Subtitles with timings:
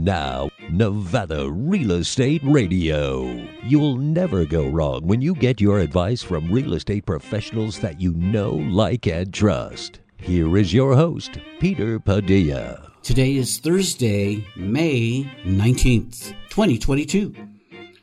[0.00, 3.46] Now, Nevada Real Estate Radio.
[3.64, 8.14] You'll never go wrong when you get your advice from real estate professionals that you
[8.14, 10.00] know, like, and trust.
[10.16, 12.90] Here is your host, Peter Padilla.
[13.02, 17.34] Today is Thursday, May 19th, 2022.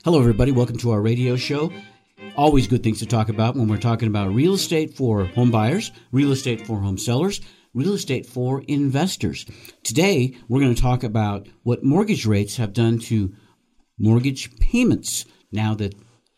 [0.03, 0.51] Hello, everybody.
[0.51, 1.71] Welcome to our radio show.
[2.35, 5.91] Always good things to talk about when we're talking about real estate for home buyers,
[6.11, 7.41] real estate for home sellers,
[7.77, 9.45] real estate for investors.
[9.83, 13.31] Today, we're going to talk about what mortgage rates have done to
[13.99, 15.93] mortgage payments now that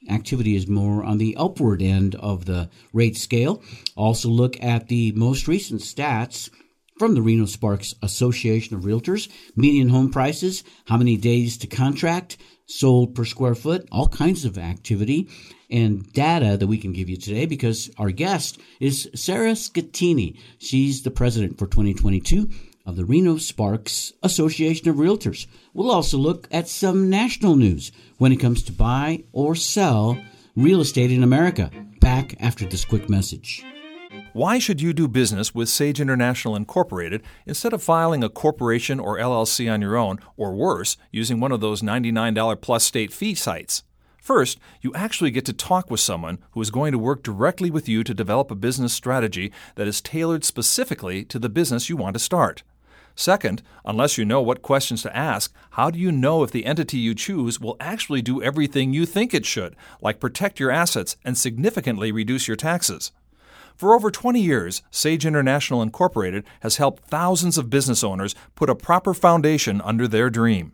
[0.10, 3.64] activity is more on the upward end of the rate scale.
[3.96, 6.50] Also, look at the most recent stats
[6.98, 12.38] from the Reno Sparks Association of Realtors median home prices, how many days to contract,
[12.66, 15.30] sold per square foot, all kinds of activity
[15.70, 20.38] and data that we can give you today because our guest is Sarah Scattini.
[20.58, 22.50] She's the president for 2022
[22.86, 25.46] of the Reno Sparks Association of Realtors.
[25.74, 30.18] We'll also look at some national news when it comes to buy or sell
[30.56, 31.72] real estate in America.
[32.00, 33.64] Back after this quick message.
[34.34, 39.18] Why should you do business with Sage International Incorporated instead of filing a corporation or
[39.18, 43.84] LLC on your own, or worse, using one of those $99 plus state fee sites?
[44.22, 47.88] First, you actually get to talk with someone who is going to work directly with
[47.88, 52.14] you to develop a business strategy that is tailored specifically to the business you want
[52.14, 52.64] to start.
[53.16, 56.98] Second, unless you know what questions to ask, how do you know if the entity
[56.98, 61.38] you choose will actually do everything you think it should, like protect your assets and
[61.38, 63.12] significantly reduce your taxes?
[63.76, 68.76] For over 20 years, Sage International Incorporated has helped thousands of business owners put a
[68.76, 70.74] proper foundation under their dream.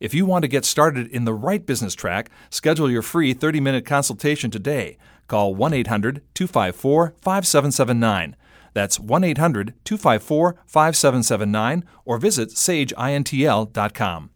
[0.00, 3.60] If you want to get started in the right business track, schedule your free 30
[3.60, 4.96] minute consultation today.
[5.28, 8.36] Call 1 800 254 5779.
[8.74, 14.30] That's 1 800 254 5779 or visit sageintl.com.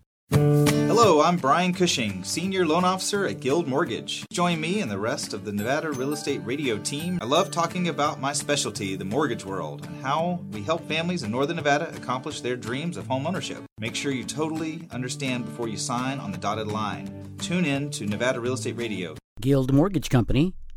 [1.01, 4.27] Hello, I'm Brian Cushing, Senior Loan Officer at Guild Mortgage.
[4.33, 7.21] Join me and the rest of the Nevada Real Estate Radio team.
[7.23, 11.31] I love talking about my specialty, the mortgage world, and how we help families in
[11.31, 13.63] Northern Nevada accomplish their dreams of home ownership.
[13.79, 17.37] Make sure you totally understand before you sign on the dotted line.
[17.39, 19.15] Tune in to Nevada Real Estate Radio.
[19.41, 20.57] Guild Mortgage Company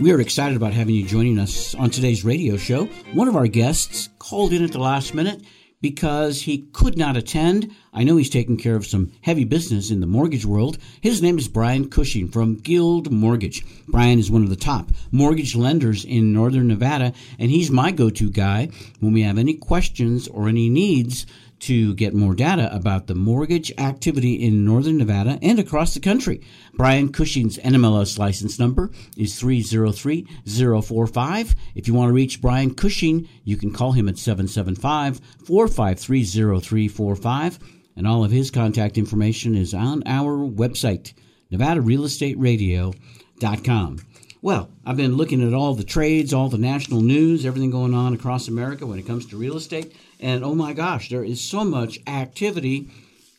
[0.00, 2.86] We are excited about having you joining us on today's radio show.
[3.12, 5.42] One of our guests called in at the last minute
[5.82, 7.70] because he could not attend.
[7.92, 10.78] I know he's taking care of some heavy business in the mortgage world.
[11.02, 13.64] His name is Brian Cushing from Guild Mortgage.
[13.86, 18.08] Brian is one of the top mortgage lenders in Northern Nevada, and he's my go
[18.10, 18.70] to guy
[19.00, 21.26] when we have any questions or any needs
[21.62, 26.40] to get more data about the mortgage activity in Northern Nevada and across the country.
[26.74, 31.54] Brian Cushing's NMLS license number is 303045.
[31.76, 37.60] If you want to reach Brian Cushing, you can call him at 775 453 0345.
[37.94, 41.12] And all of his contact information is on our website,
[41.52, 43.98] nevadarealestateradio.com.
[44.42, 48.12] Well, I've been looking at all the trades, all the national news, everything going on
[48.12, 49.94] across America when it comes to real estate.
[50.22, 52.88] And oh my gosh, there is so much activity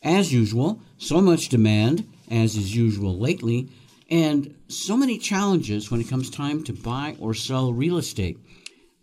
[0.02, 3.70] as usual, so much demand as is usual lately,
[4.10, 8.38] and so many challenges when it comes time to buy or sell real estate.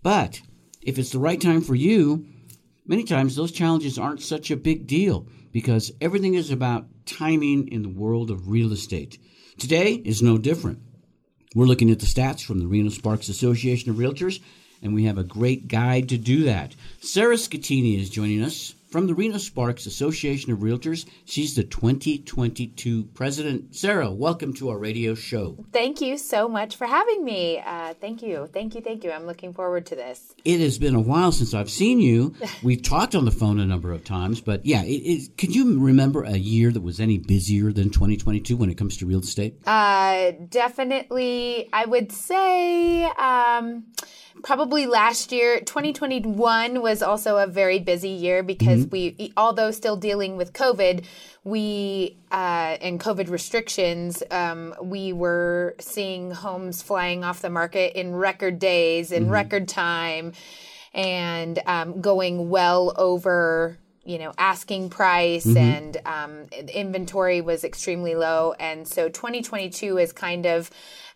[0.04, 0.42] But
[0.84, 2.28] if it's the right time for you,
[2.86, 7.82] many times those challenges aren't such a big deal because everything is about timing in
[7.82, 9.18] the world of real estate.
[9.58, 10.80] Today is no different.
[11.56, 14.40] We're looking at the stats from the Reno Sparks Association of Realtors
[14.82, 16.76] and we have a great guide to do that.
[17.00, 21.06] Sarah Scattini is joining us from the Reno Sparks Association of Realtors.
[21.24, 23.74] She's the 2022 president.
[23.74, 25.56] Sarah, welcome to our radio show.
[25.72, 27.64] Thank you so much for having me.
[27.66, 28.50] Uh, thank you.
[28.52, 28.82] Thank you.
[28.82, 29.12] Thank you.
[29.12, 30.36] I'm looking forward to this.
[30.44, 32.36] It has been a while since I've seen you.
[32.64, 35.80] We've talked on the phone a number of times, but yeah, it, it, could you
[35.80, 39.56] remember a year that was any busier than 2022 when it comes to real estate?
[39.66, 43.06] Uh, definitely, I would say.
[43.06, 43.86] Um,
[44.44, 49.18] probably last year 2021 was also a very busy year because mm-hmm.
[49.20, 51.06] we although still dealing with covid
[51.44, 58.16] we uh, and covid restrictions um, we were seeing homes flying off the market in
[58.16, 59.34] record days in mm-hmm.
[59.34, 60.34] record time
[60.94, 68.54] and um, going well over you know asking price and um, inventory was extremely low
[68.60, 70.72] and so 2022 is kind of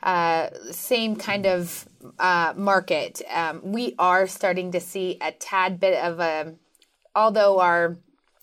[0.05, 3.21] uh, same kind of uh, market.
[3.33, 6.55] Um, we are starting to see a tad bit of a
[7.15, 7.97] although our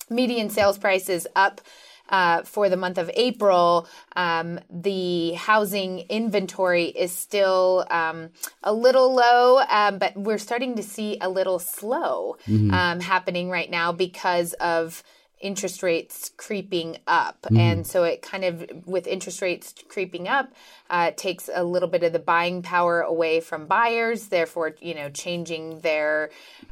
[0.09, 1.61] median sales price is up
[2.09, 8.29] uh, for the month of April, um, the housing inventory is still um,
[8.61, 12.37] a little low, um, but we're starting to see a little slow
[12.73, 15.01] um, happening right now because of
[15.43, 17.45] interest rates creeping up.
[17.55, 20.53] And so it kind of, with interest rates creeping up,
[20.89, 25.09] uh, takes a little bit of the buying power away from buyers, therefore, you know,
[25.09, 26.29] changing their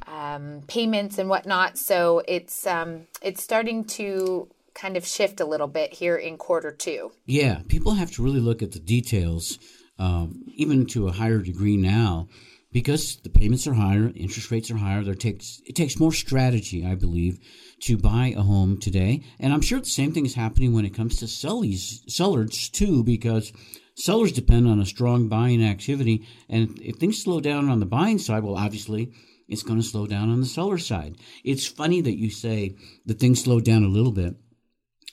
[0.07, 1.77] um, payments and whatnot.
[1.77, 6.71] So it's um, it's starting to kind of shift a little bit here in quarter
[6.71, 7.11] two.
[7.25, 9.59] Yeah, people have to really look at the details,
[9.99, 12.29] um, even to a higher degree now,
[12.71, 15.03] because the payments are higher, interest rates are higher.
[15.03, 17.39] There takes it takes more strategy, I believe,
[17.81, 19.23] to buy a home today.
[19.39, 23.03] And I'm sure the same thing is happening when it comes to sellers, sellers too,
[23.03, 23.51] because
[23.95, 26.27] sellers depend on a strong buying activity.
[26.49, 29.11] And if things slow down on the buying side, well, obviously
[29.47, 31.17] it's going to slow down on the seller side.
[31.43, 32.75] It's funny that you say
[33.05, 34.35] that things slowed down a little bit.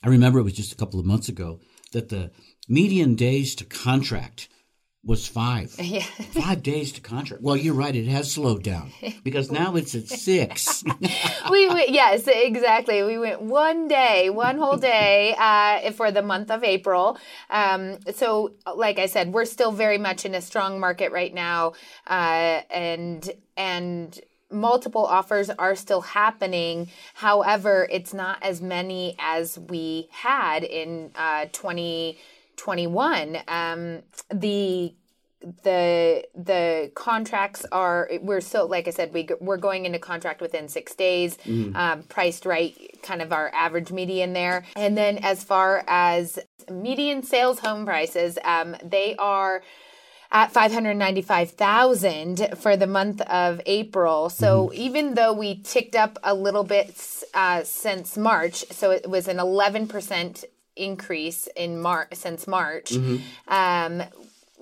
[0.03, 1.61] I remember it was just a couple of months ago
[1.93, 2.31] that the
[2.69, 4.49] median days to contract
[5.05, 5.75] was five.
[5.89, 6.03] Yeah.
[6.03, 7.43] Five days to contract.
[7.43, 7.95] Well, you're right.
[7.95, 8.93] It has slowed down
[9.25, 10.85] because now it's at six.
[11.51, 13.03] we went, yes, exactly.
[13.03, 17.19] We went one day, one whole day uh, for the month of April.
[17.49, 21.73] Um, so, like I said, we're still very much in a strong market right now,
[22.07, 24.21] uh, and and
[24.51, 26.89] multiple offers are still happening.
[27.15, 31.47] However, it's not as many as we had in uh,
[32.59, 33.39] 2021.
[33.49, 34.95] Um, the
[35.41, 40.69] the the contracts are we're still like I said we we're going into contract within
[40.69, 41.39] six days,
[41.77, 44.65] um, priced right, kind of our average median there.
[44.75, 46.41] And then as far as
[46.71, 49.63] median sales home prices, um, they are
[50.31, 54.29] at 595,000 for the month of April.
[54.29, 56.95] So even though we ticked up a little bit
[57.33, 60.45] uh, since March, so it was an 11%
[60.79, 62.93] increase in Mar- since March.
[63.49, 64.03] Um,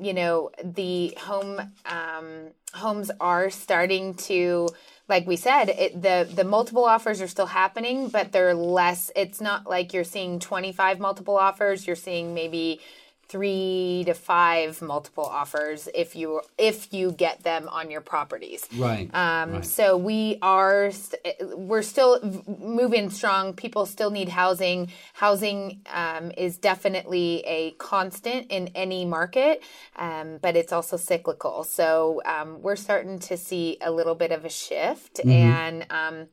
[0.01, 4.69] you know, the home um, homes are starting to
[5.09, 9.11] like we said, it, the the multiple offers are still happening, but they're less.
[9.15, 11.87] It's not like you're seeing 25 multiple offers.
[11.87, 12.81] You're seeing maybe
[13.29, 18.67] three to five multiple offers if you if you get them on your properties.
[18.77, 19.13] right.
[19.15, 19.65] Um, right.
[19.65, 23.55] So we are st- we're still moving strong.
[23.55, 24.93] People still need housing.
[25.15, 29.63] Housing um, is definitely a constant in any market,
[29.97, 31.65] um, but it's also cyclical.
[31.65, 36.29] So um, we're starting to see a little bit of a shift, and um,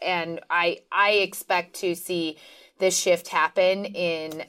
[0.00, 2.38] and I I expect to see
[2.78, 4.44] this shift happen in.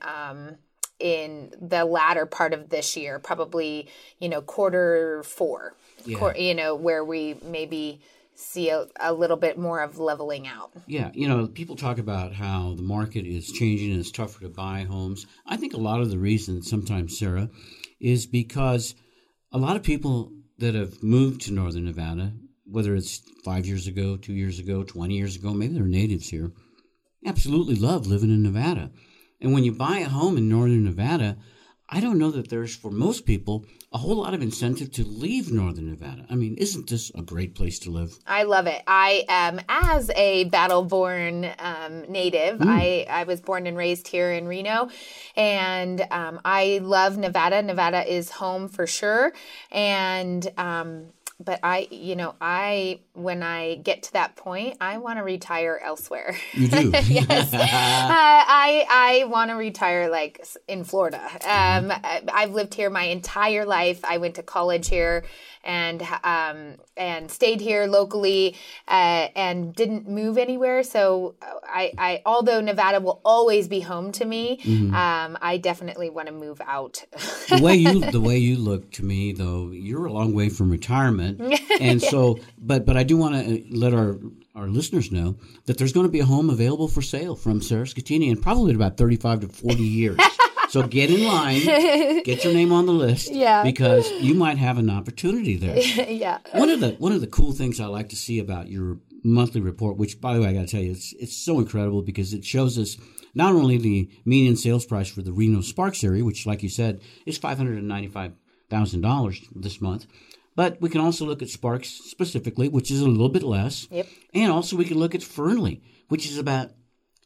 [0.99, 3.87] In the latter part of this year, probably
[4.19, 5.75] you know quarter four,
[6.15, 8.01] Quar- you know where we maybe
[8.37, 10.71] see a, a little bit more of leveling out.
[10.85, 14.49] Yeah, you know, people talk about how the market is changing and it's tougher to
[14.49, 15.25] buy homes.
[15.45, 17.49] I think a lot of the reason sometimes, Sarah,
[17.99, 18.93] is because
[19.51, 22.33] a lot of people that have moved to Northern Nevada,
[22.65, 26.51] whether it's five years ago, two years ago, 20 years ago, maybe they're natives here,
[27.25, 28.91] absolutely love living in Nevada.
[29.39, 31.37] And when you buy a home in Northern Nevada,
[31.89, 35.51] I don't know that there's, for most people, a whole lot of incentive to leave
[35.51, 36.25] Northern Nevada.
[36.29, 38.17] I mean, isn't this a great place to live?
[38.27, 38.81] I love it.
[38.85, 44.33] I am, as a battle born um, native, I, I was born and raised here
[44.33, 44.89] in Reno,
[45.37, 47.61] and um, I love Nevada.
[47.61, 49.31] Nevada is home for sure.
[49.71, 55.19] And, um, but I, you know, I, when I get to that point, I want
[55.19, 56.35] to retire elsewhere.
[56.53, 56.89] You do.
[57.07, 57.53] yes.
[58.07, 61.21] Uh, I I want to retire like in Florida.
[61.23, 64.03] Um, I- I've lived here my entire life.
[64.03, 65.23] I went to college here
[65.67, 68.55] and um, and stayed here locally
[68.87, 70.81] uh, and didn't move anywhere.
[70.81, 74.59] So I, I although Nevada will always be home to me,
[74.93, 77.03] um, I definitely want to move out.
[77.49, 80.69] the way you the way you look to me though you're a long way from
[80.69, 81.41] retirement
[81.79, 84.17] and so but but i do want to let our
[84.55, 87.85] our listeners know that there's going to be a home available for sale from sarah
[87.85, 90.19] Scattini in probably about 35 to 40 years
[90.69, 91.61] so get in line
[92.23, 93.63] get your name on the list Yeah.
[93.63, 95.77] because you might have an opportunity there
[96.09, 96.39] yeah.
[96.53, 99.59] one of the one of the cool things I like to see about your monthly
[99.61, 102.33] report, which by the way I got to tell you, it's it's so incredible because
[102.33, 102.95] it shows us
[103.33, 107.01] not only the median sales price for the Reno Sparks area, which, like you said,
[107.25, 108.33] is five hundred and ninety five
[108.69, 110.05] thousand dollars this month,
[110.55, 114.07] but we can also look at Sparks specifically, which is a little bit less, Yep.
[114.33, 116.71] and also we can look at Fernley, which is about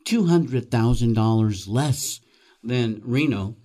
[0.05, 2.19] $200,000 less
[2.63, 3.55] than Reno.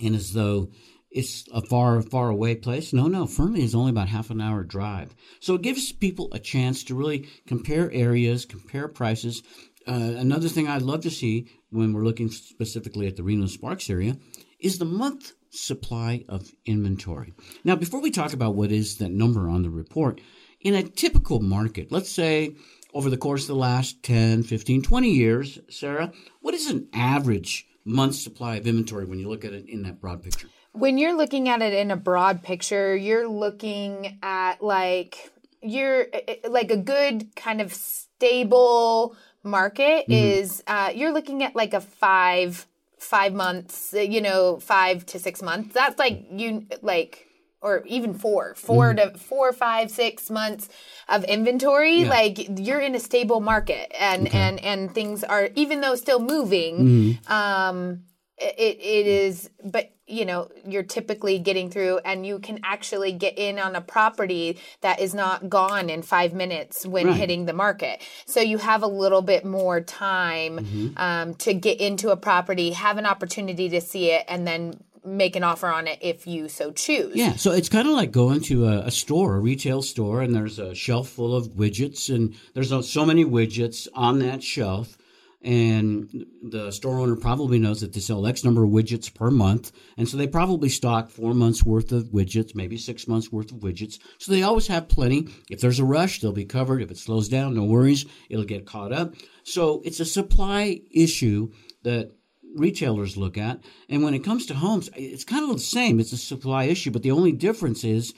[0.00, 0.70] And as though
[1.10, 2.92] it's a far, far away place.
[2.92, 5.14] No, no, Fernley is only about half an hour drive.
[5.40, 9.42] So it gives people a chance to really compare areas, compare prices.
[9.86, 13.90] Uh, another thing I'd love to see when we're looking specifically at the Reno Sparks
[13.90, 14.16] area
[14.58, 17.34] is the month supply of inventory.
[17.64, 20.20] Now, before we talk about what is that number on the report,
[20.60, 22.54] in a typical market, let's say
[22.94, 27.66] over the course of the last 10, 15, 20 years, Sarah, what is an average
[27.84, 30.48] month supply of inventory when you look at it in that broad picture?
[30.72, 36.06] When you're looking at it in a broad picture, you're looking at like you're
[36.48, 40.12] like a good kind of stable market mm-hmm.
[40.12, 42.66] is uh, you're looking at like a five
[42.98, 47.26] five months you know five to six months that's like you like
[47.62, 49.12] or even four, four mm.
[49.12, 50.68] to four, five, six months
[51.08, 52.08] of inventory, yeah.
[52.08, 54.38] like you're in a stable market, and okay.
[54.38, 57.18] and and things are even though still moving.
[57.24, 57.30] Mm.
[57.30, 58.02] Um,
[58.38, 63.38] it it is, but you know you're typically getting through, and you can actually get
[63.38, 67.16] in on a property that is not gone in five minutes when right.
[67.16, 68.02] hitting the market.
[68.26, 70.88] So you have a little bit more time mm-hmm.
[70.96, 75.36] um, to get into a property, have an opportunity to see it, and then make
[75.36, 77.16] an offer on it if you so choose.
[77.16, 80.34] Yeah, so it's kind of like going to a, a, store, a retail store, and
[80.34, 84.96] there's a shelf full of widgets, and there's so many widgets on that shelf.
[85.44, 89.72] And the store owner probably knows that they sell X number of widgets per month.
[89.96, 93.58] And so they probably stock four months worth of widgets, maybe six months worth of
[93.58, 93.98] widgets.
[94.18, 95.26] So they always have plenty.
[95.50, 96.80] If there's a rush, they'll be covered.
[96.80, 99.14] If it slows down, no worries, it'll get caught up.
[99.42, 101.50] So it's a supply issue
[101.82, 102.12] that
[102.54, 103.60] retailers look at.
[103.88, 106.00] And when it comes to homes, it's kind of the same.
[106.00, 108.14] It's a supply issue, but the only difference is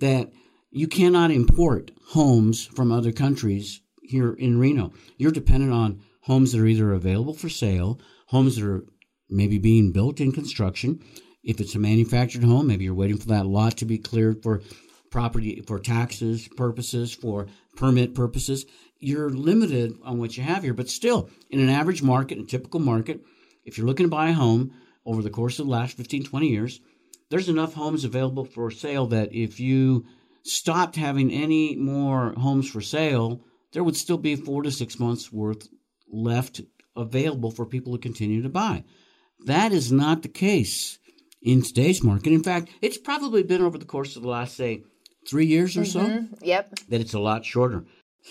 [0.00, 0.30] that
[0.70, 4.92] you cannot import homes from other countries here in Reno.
[5.16, 8.84] You're dependent on homes that are either available for sale, homes that are
[9.28, 11.00] maybe being built in construction.
[11.42, 14.62] If it's a manufactured home, maybe you're waiting for that lot to be cleared for
[15.10, 18.66] property for taxes purposes, for permit purposes.
[18.98, 22.80] You're limited on what you have here, but still, in an average market, a typical
[22.80, 23.20] market,
[23.64, 24.72] if you're looking to buy a home
[25.06, 26.80] over the course of the last 15, 20 years,
[27.30, 30.06] there's enough homes available for sale that if you
[30.42, 33.40] stopped having any more homes for sale,
[33.72, 35.68] there would still be four to six months worth
[36.08, 36.60] left
[36.96, 38.84] available for people to continue to buy.
[39.46, 40.98] That is not the case
[41.42, 42.32] in today's market.
[42.32, 44.84] In fact, it's probably been over the course of the last, say,
[45.28, 46.26] three years or mm-hmm.
[46.26, 46.36] so.
[46.42, 46.78] Yep.
[46.88, 47.84] That it's a lot shorter.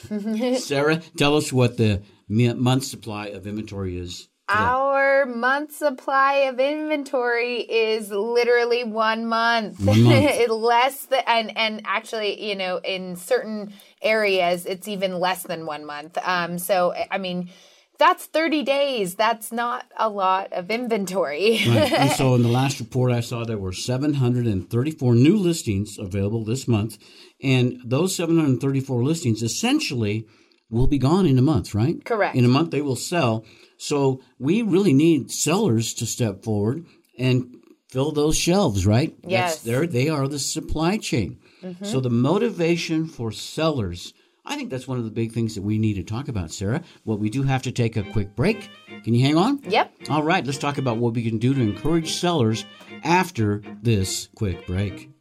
[0.57, 7.61] Sarah, tell us what the month supply of inventory is our month supply of inventory
[7.61, 9.79] is literally one month.
[9.79, 10.49] One month.
[10.49, 15.85] less than, and, and actually, you know, in certain areas, it's even less than one
[15.85, 16.17] month.
[16.23, 17.49] Um, so, I mean,
[17.97, 19.15] that's 30 days.
[19.15, 21.61] That's not a lot of inventory.
[21.67, 21.93] right.
[21.93, 26.67] And so, in the last report I saw, there were 734 new listings available this
[26.67, 26.97] month.
[27.41, 30.27] And those 734 listings essentially
[30.73, 32.03] will be gone in a month, right?
[32.03, 32.35] Correct.
[32.35, 33.45] In a month, they will sell.
[33.77, 36.85] So we really need sellers to step forward
[37.17, 37.57] and
[37.89, 39.15] fill those shelves, right?
[39.25, 39.61] Yes.
[39.61, 41.37] That's they are the supply chain.
[41.61, 41.85] Mm-hmm.
[41.85, 44.13] So the motivation for sellers,
[44.45, 46.81] I think that's one of the big things that we need to talk about, Sarah.
[47.05, 48.69] Well, we do have to take a quick break.
[49.03, 49.61] Can you hang on?
[49.67, 49.93] Yep.
[50.09, 52.65] All right, let's talk about what we can do to encourage sellers
[53.03, 55.12] after this quick break.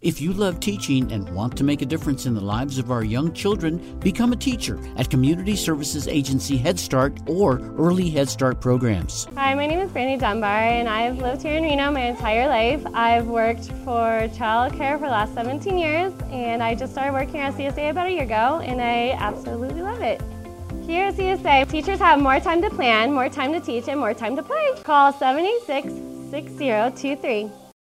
[0.00, 3.02] If you love teaching and want to make a difference in the lives of our
[3.02, 8.60] young children, become a teacher at Community Services Agency Head Start or Early Head Start
[8.60, 9.26] programs.
[9.34, 12.86] Hi, my name is Brandy Dunbar, and I've lived here in Reno my entire life.
[12.94, 17.40] I've worked for child care for the last 17 years, and I just started working
[17.40, 20.22] at CSA about a year ago, and I absolutely love it.
[20.86, 24.14] Here at CSA, teachers have more time to plan, more time to teach, and more
[24.14, 24.70] time to play.
[24.84, 25.92] Call 786
[26.30, 27.69] 6023.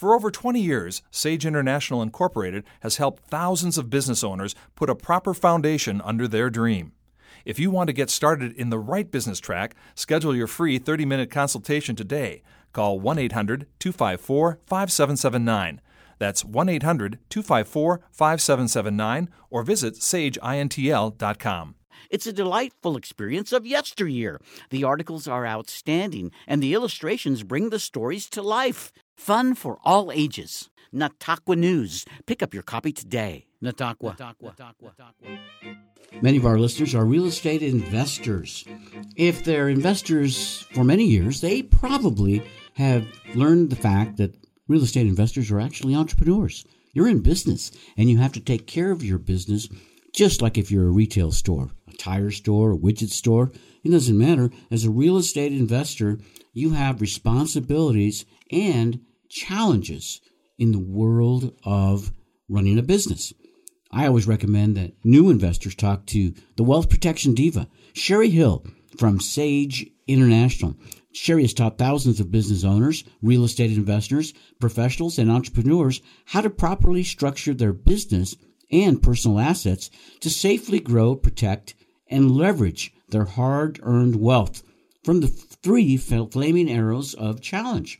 [0.00, 4.94] For over 20 years, Sage International Incorporated has helped thousands of business owners put a
[4.94, 6.92] proper foundation under their dream.
[7.44, 11.04] If you want to get started in the right business track, schedule your free 30
[11.04, 12.42] minute consultation today.
[12.72, 15.82] Call 1 800 254 5779.
[16.18, 21.74] That's 1 800 254 5779 or visit sageintl.com.
[22.08, 24.40] It's a delightful experience of yesteryear.
[24.70, 28.92] The articles are outstanding, and the illustrations bring the stories to life.
[29.20, 30.70] Fun for all ages.
[30.94, 32.06] Nataqua News.
[32.24, 33.44] Pick up your copy today.
[33.62, 34.16] Nataqua.
[36.22, 38.64] Many of our listeners are real estate investors.
[39.16, 42.42] If they're investors for many years, they probably
[42.76, 44.34] have learned the fact that
[44.68, 46.64] real estate investors are actually entrepreneurs.
[46.94, 49.68] You're in business and you have to take care of your business
[50.14, 53.52] just like if you're a retail store, a tire store, a widget store.
[53.84, 54.50] It doesn't matter.
[54.70, 56.18] As a real estate investor,
[56.54, 60.20] you have responsibilities and challenges
[60.58, 62.12] in the world of
[62.48, 63.32] running a business.
[63.90, 68.64] I always recommend that new investors talk to the wealth protection diva, Sherry Hill
[68.98, 70.76] from Sage International.
[71.12, 76.50] Sherry has taught thousands of business owners, real estate investors, professionals, and entrepreneurs how to
[76.50, 78.36] properly structure their business
[78.70, 81.74] and personal assets to safely grow, protect,
[82.08, 84.62] and leverage their hard earned wealth
[85.02, 87.98] from the three flaming arrows of challenge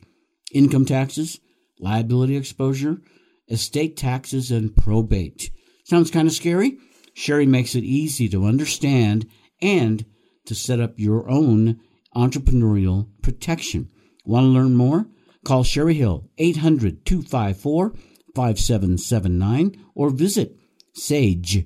[0.53, 1.39] income taxes,
[1.79, 3.01] liability exposure,
[3.49, 5.51] estate taxes, and probate.
[5.83, 6.77] Sounds kind of scary?
[7.13, 9.27] Sherry makes it easy to understand
[9.61, 10.05] and
[10.45, 11.79] to set up your own
[12.15, 13.89] entrepreneurial protection.
[14.25, 15.07] Want to learn more?
[15.43, 17.93] Call Sherry Hill 800 254
[18.35, 20.55] 5779 or visit
[20.95, 21.65] sageintl.com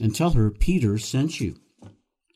[0.00, 1.56] and tell her Peter sent you.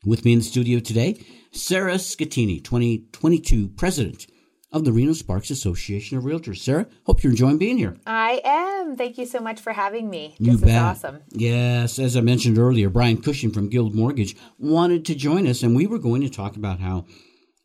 [0.05, 4.27] With me in the studio today, Sarah Scattini, 2022 President
[4.71, 6.57] of the Reno Sparks Association of Realtors.
[6.57, 7.97] Sarah, hope you're enjoying being here.
[8.05, 8.95] I am.
[8.95, 10.35] Thank you so much for having me.
[10.37, 10.69] You this bet.
[10.69, 11.21] is awesome.
[11.31, 15.75] Yes, as I mentioned earlier, Brian Cushing from Guild Mortgage wanted to join us, and
[15.75, 17.05] we were going to talk about how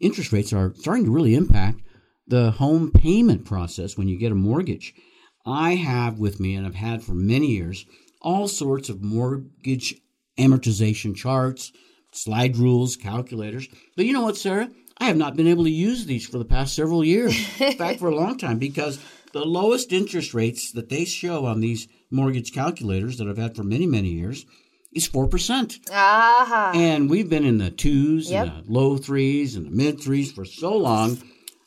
[0.00, 1.80] interest rates are starting to really impact
[2.26, 4.94] the home payment process when you get a mortgage.
[5.44, 7.84] I have with me, and I've had for many years,
[8.22, 9.94] all sorts of mortgage
[10.38, 11.70] amortization charts,
[12.14, 13.68] slide rules, calculators.
[13.96, 14.70] But you know what, Sarah?
[14.98, 17.98] I have not been able to use these for the past several years, in fact,
[17.98, 18.98] for a long time, because
[19.32, 23.64] the lowest interest rates that they show on these mortgage calculators that I've had for
[23.64, 24.46] many, many years
[24.92, 25.80] is 4%.
[25.90, 26.72] Aha.
[26.74, 28.46] And we've been in the twos Yep.
[28.46, 31.18] and the low threes and the mid threes for so long.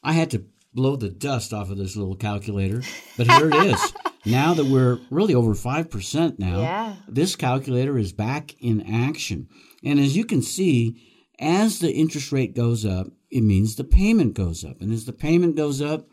[0.01, 2.81] I had to blow the dust off of this little calculator.
[3.17, 3.93] But here it is.
[4.25, 6.95] Now that we're really over 5% now, Yeah.
[7.07, 9.47] this calculator is back in action.
[9.83, 11.01] And as you can see,
[11.39, 14.81] as the interest rate goes up, it means the payment goes up.
[14.81, 16.07] And as the payment goes up,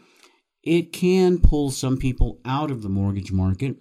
[0.63, 3.77] it can pull some people out of the mortgage market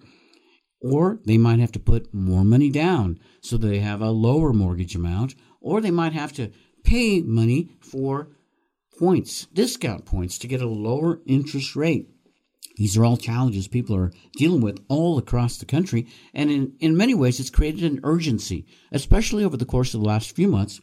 [0.84, 4.94] or they might have to put more money down so they have a lower mortgage
[4.94, 6.50] amount, or they might have to
[6.84, 8.28] pay money for
[8.98, 12.13] points, discount points, to get a lower interest rate.
[12.76, 16.96] These are all challenges people are dealing with all across the country, and in, in
[16.96, 20.80] many ways, it's created an urgency, especially over the course of the last few months,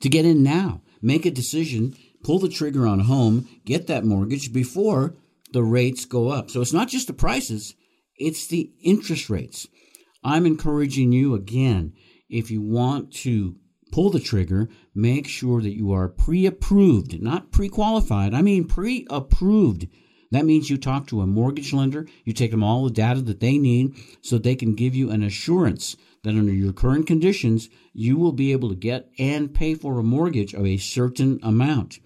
[0.00, 4.04] to get in now, make a decision, pull the trigger on a home, get that
[4.04, 5.14] mortgage before
[5.52, 6.50] the rates go up.
[6.50, 7.74] So it's not just the prices,
[8.16, 9.66] it's the interest rates.
[10.24, 11.92] I'm encouraging you again,
[12.28, 13.56] if you want to
[13.90, 18.32] pull the trigger, make sure that you are pre approved, not pre qualified.
[18.32, 19.86] I mean pre approved.
[20.32, 23.40] That means you talk to a mortgage lender, you take them all the data that
[23.40, 28.16] they need so they can give you an assurance that under your current conditions, you
[28.16, 31.98] will be able to get and pay for a mortgage of a certain amount.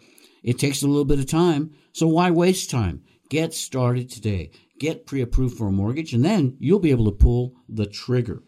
[0.43, 3.05] It takes a little bit of time, so why waste time?
[3.31, 4.51] Get started today.
[4.81, 8.43] Get pre approved for a mortgage, and then you'll be able to pull the trigger.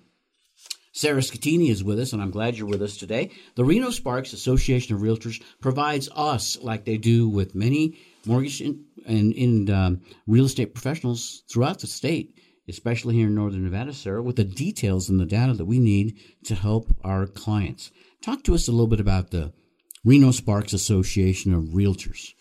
[0.93, 3.31] Sarah Scattini is with us, and I'm glad you're with us today.
[3.55, 7.97] The Reno Sparks Association of Realtors provides us, like they do with many
[8.29, 12.39] mortgage and, and, and um, real estate professionals throughout the state,
[12.69, 16.21] especially here in Northern Nevada, Sarah, with the details and the data that we need
[16.45, 17.91] to help our clients.
[18.23, 19.53] Talk to us a little bit about the
[20.05, 22.35] Reno Sparks Association of Realtors.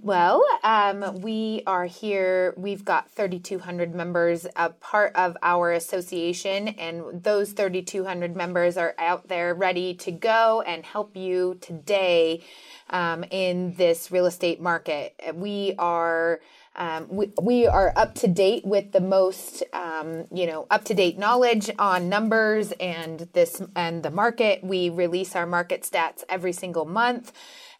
[0.00, 2.54] Well, um, we are here.
[2.56, 9.26] We've got 3,200 members, a part of our association, and those 3,200 members are out
[9.26, 12.44] there ready to go and help you today
[12.90, 15.14] um, in this real estate market.
[15.34, 16.40] We are.
[16.76, 20.94] Um, we, we are up to date with the most, um, you know, up to
[20.94, 24.62] date knowledge on numbers and this and the market.
[24.62, 27.32] We release our market stats every single month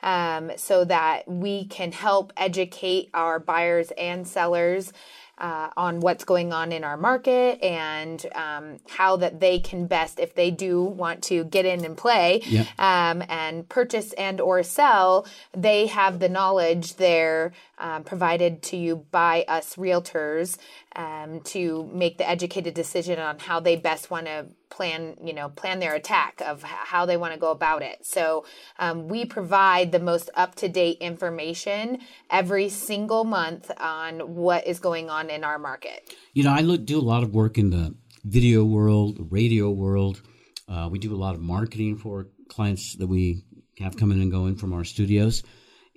[0.02, 4.92] um, so that we can help educate our buyers and sellers
[5.38, 10.18] uh, on what's going on in our market and um, how that they can best,
[10.18, 12.64] if they do want to get in and play Yeah.
[12.78, 19.06] um, and purchase and or sell, they have the knowledge there um, provided to you
[19.10, 20.56] by us realtors
[20.98, 25.48] um, to make the educated decision on how they best want to plan you know
[25.48, 28.04] plan their attack of how they want to go about it.
[28.04, 28.44] So
[28.78, 35.30] um, we provide the most up-to-date information every single month on what is going on
[35.30, 36.12] in our market.
[36.34, 40.20] You know i look, do a lot of work in the video world radio world.
[40.68, 43.44] Uh, we do a lot of marketing for clients that we
[43.78, 45.44] have coming and going from our studios.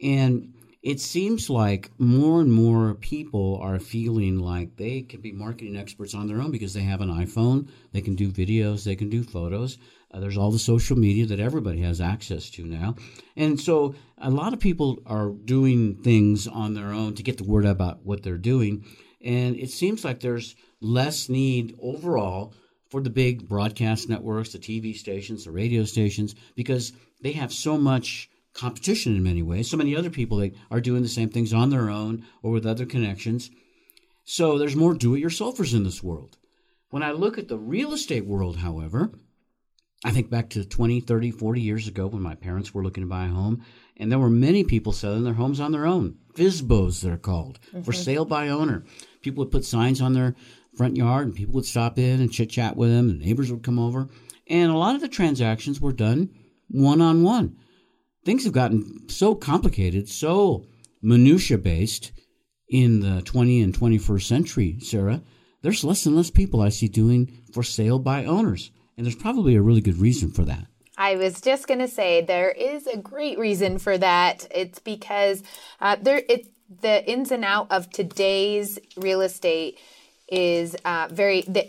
[0.02, 5.78] And it seems like more and more people are feeling like they can be marketing
[5.78, 9.10] experts on their own because they have an iPhone, they can do videos, they can
[9.10, 9.78] do photos.
[10.12, 12.96] Uh, there's all the social media that everybody has access to now.
[13.38, 17.44] And so a lot of people are doing things on their own to get the
[17.44, 18.84] word out about what they're doing.
[19.24, 22.56] And it seems like there's less need overall
[22.90, 26.92] for the big broadcast networks, the TV stations, the radio stations, because
[27.22, 29.70] they have so much competition in many ways.
[29.70, 32.66] So many other people that are doing the same things on their own or with
[32.66, 33.50] other connections.
[34.24, 36.38] So there's more do it yourselfers in this world.
[36.90, 39.12] When I look at the real estate world, however,
[40.04, 43.10] I think back to 20, 30, 40 years ago when my parents were looking to
[43.10, 43.64] buy a home,
[43.98, 46.18] and there were many people selling their homes on their own.
[46.34, 47.84] FSBOs, they're called, mm-hmm.
[47.84, 48.84] for sale by owner.
[49.22, 50.36] People would put signs on their
[50.76, 53.64] front yard, and people would stop in and chit chat with them, and neighbors would
[53.64, 54.10] come over.
[54.48, 56.30] And a lot of the transactions were done
[56.68, 57.58] one on one
[58.26, 60.66] things have gotten so complicated, so
[61.02, 62.12] minutia based
[62.70, 65.22] in the 20 and 21st century, Sarah.
[65.62, 68.72] There's less and less people I see doing for sale by owners.
[68.98, 70.66] And there's probably a really good reason for that.
[70.98, 74.48] I was just going to say there is a great reason for that.
[74.54, 75.44] It's because
[75.80, 76.48] uh, there it
[76.82, 79.78] the ins and out of today's real estate
[80.28, 81.68] is uh, very the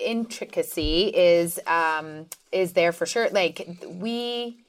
[0.00, 3.28] intricacy is um, is there for sure.
[3.30, 4.63] Like we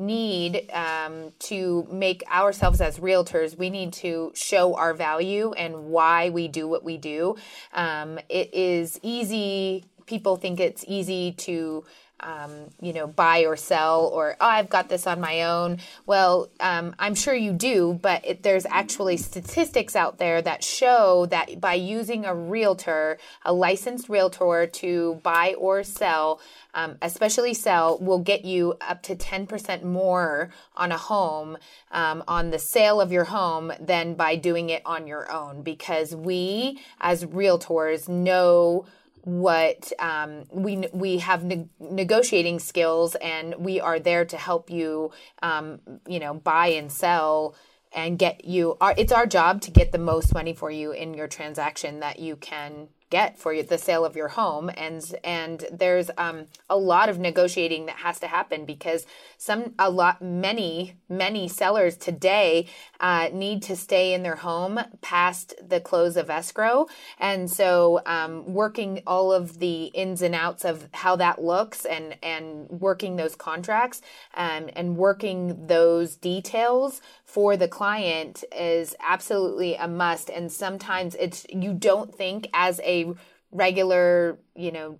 [0.00, 6.30] need um, to make ourselves as realtors, we need to show our value and why
[6.30, 7.36] we do what we do.
[7.74, 11.84] Um, it is easy, people think it's easy to
[12.20, 15.78] um, you know, buy or sell, or oh, I've got this on my own.
[16.06, 21.26] Well, um, I'm sure you do, but it, there's actually statistics out there that show
[21.26, 26.40] that by using a realtor, a licensed realtor to buy or sell,
[26.74, 31.56] um, especially sell, will get you up to 10% more on a home,
[31.90, 35.62] um, on the sale of your home, than by doing it on your own.
[35.62, 38.86] Because we, as realtors, know
[39.22, 45.10] what um, we we have ne- negotiating skills and we are there to help you
[45.42, 47.54] um, you know buy and sell
[47.92, 51.14] and get you our, it's our job to get the most money for you in
[51.14, 54.70] your transaction that you can get for the sale of your home.
[54.76, 59.04] And and there's um, a lot of negotiating that has to happen because
[59.40, 62.66] some a lot many many sellers today
[63.00, 66.86] uh, need to stay in their home past the close of escrow.
[67.18, 72.16] And so um, working all of the ins and outs of how that looks and
[72.22, 74.02] and working those contracts
[74.34, 80.28] and um, and working those details for the client is absolutely a must.
[80.28, 83.14] And sometimes it's you don't think as a
[83.52, 84.98] regular, you know,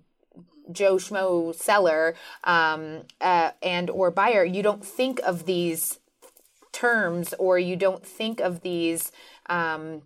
[0.71, 5.99] Joe Schmo seller um, uh, and or buyer, you don't think of these
[6.71, 9.11] terms or you don't think of these
[9.47, 10.01] um,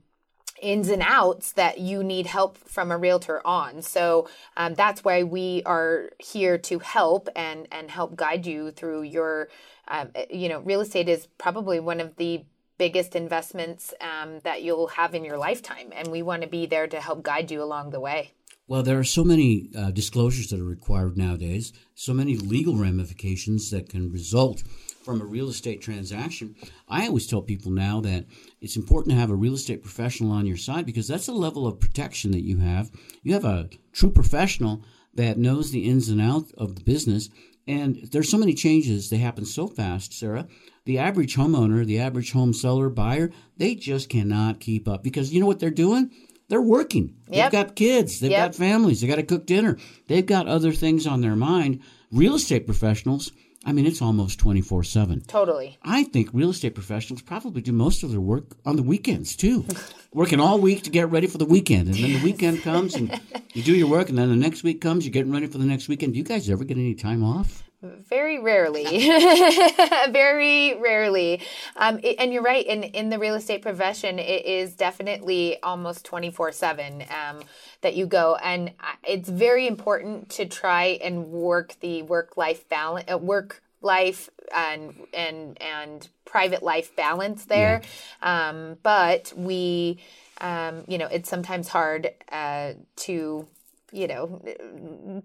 [0.61, 3.81] ins and outs that you need help from a realtor on.
[3.81, 9.03] So um, that's why we are here to help and and help guide you through
[9.03, 9.49] your.
[9.87, 12.43] Um, you know, real estate is probably one of the
[12.77, 15.91] biggest investments um, that you'll have in your lifetime.
[15.93, 18.31] And we want to be there to help guide you along the way.
[18.67, 23.69] Well, there are so many uh, disclosures that are required nowadays, so many legal ramifications
[23.69, 24.63] that can result
[25.03, 26.55] from a real estate transaction.
[26.89, 28.25] I always tell people now that
[28.61, 31.67] it's important to have a real estate professional on your side because that's a level
[31.67, 32.89] of protection that you have.
[33.21, 37.29] You have a true professional that knows the ins and outs of the business.
[37.67, 40.47] And there's so many changes, they happen so fast, Sarah,
[40.85, 45.39] the average homeowner, the average home seller, buyer, they just cannot keep up because you
[45.39, 46.09] know what they're doing?
[46.47, 47.15] They're working.
[47.27, 47.51] Yep.
[47.51, 48.19] They've got kids.
[48.19, 48.51] They've yep.
[48.51, 49.01] got families.
[49.01, 49.77] They got to cook dinner.
[50.07, 51.81] They've got other things on their mind.
[52.11, 53.31] Real estate professionals,
[53.65, 55.21] I mean, it's almost 24 7.
[55.21, 55.79] Totally.
[55.81, 59.65] I think real estate professionals probably do most of their work on the weekends, too.
[60.13, 61.87] Working all week to get ready for the weekend.
[61.87, 63.19] And then the weekend comes and
[63.53, 65.65] you do your work, and then the next week comes, you're getting ready for the
[65.65, 66.13] next weekend.
[66.13, 67.64] Do you guys ever get any time off?
[68.09, 68.83] Very rarely,
[70.09, 71.41] very rarely.
[71.75, 72.65] Um, it, and you're right.
[72.65, 77.41] In in the real estate profession, it is definitely almost twenty four seven um,
[77.81, 78.71] that you go, and
[79.03, 84.93] it's very important to try and work the work life balance, uh, work life and
[85.13, 87.81] and and private life balance there.
[88.21, 88.49] Yeah.
[88.49, 89.99] Um, but we,
[90.41, 93.47] um, you know, it's sometimes hard uh, to
[93.91, 94.41] you know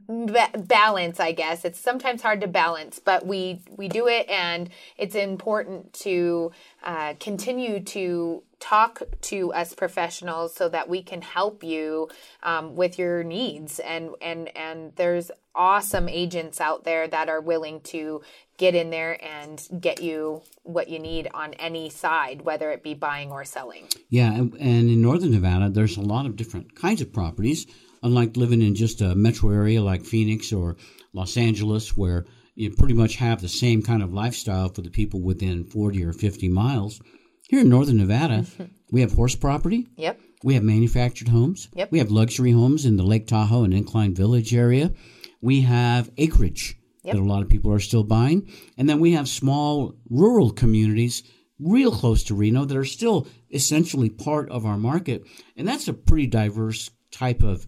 [0.08, 1.64] ba- balance i guess.
[1.64, 7.14] It's sometimes hard to balance but we we do it and it's important to uh,
[7.18, 12.08] continue to talk to us professionals so that we can help you
[12.42, 13.80] um, with your needs.
[13.80, 18.22] And and and there's awesome agents out there that are willing to
[18.56, 22.94] get in there and get you what you need on any side whether it be
[22.94, 23.88] buying or selling.
[24.10, 27.66] Yeah, and, and in northern Nevada, there's a lot of different kinds of properties.
[28.02, 30.76] Unlike living in just a metro area like Phoenix or
[31.12, 35.20] Los Angeles, where you pretty much have the same kind of lifestyle for the people
[35.20, 37.00] within 40 or 50 miles.
[37.48, 38.64] Here in northern Nevada, mm-hmm.
[38.90, 39.88] we have horse property.
[39.96, 41.68] yep We have manufactured homes.
[41.74, 41.90] Yep.
[41.90, 44.92] We have luxury homes in the Lake Tahoe and Incline Village area.
[45.40, 47.14] We have acreage Yep.
[47.14, 48.46] that a lot of people are still buying.
[48.76, 51.22] And then we have small rural communities
[51.58, 55.24] real close to Reno that are still essentially part of our market.
[55.56, 57.66] And that's a pretty diverse type of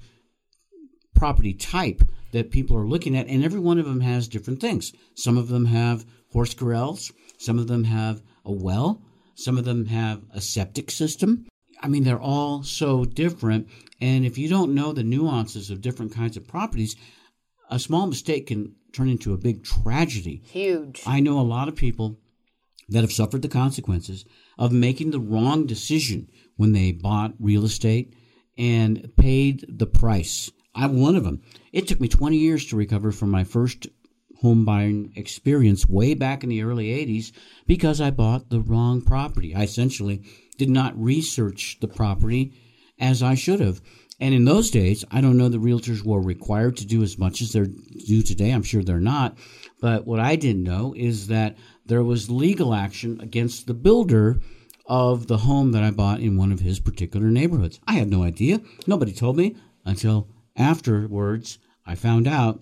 [1.22, 4.92] property type that people are looking at, and every one of them has different things.
[5.14, 9.00] Some of them have horse corrals, some of them have a well,
[9.37, 11.46] some of them have a septic system.
[11.80, 13.68] I mean, they're all so different.
[14.00, 16.96] And if you don't know the nuances of different kinds of properties,
[17.70, 20.42] a small mistake can turn into a big tragedy.
[20.44, 22.18] huge I know a lot of people
[22.88, 24.24] that have suffered the consequences
[24.58, 28.12] of making the wrong decision when they bought real estate
[28.58, 30.50] and paid the price.
[30.74, 31.42] I'm one of them.
[31.72, 33.87] It took me 20 years to recover from my first
[34.40, 37.32] home buying experience way back in the early 80s
[37.66, 39.54] because I bought the wrong property.
[39.54, 40.22] I essentially
[40.58, 42.52] did not research the property
[42.98, 43.80] as I should have.
[44.20, 47.40] And in those days, I don't know that realtors were required to do as much
[47.40, 48.50] as they're do today.
[48.50, 49.37] I'm sure they're not.
[49.80, 51.56] But what I didn't know is that
[51.87, 54.40] there was legal action against the builder
[54.87, 57.80] of the home that I bought in one of his particular neighborhoods.
[57.87, 58.61] I had no idea.
[58.87, 62.61] Nobody told me until afterwards I found out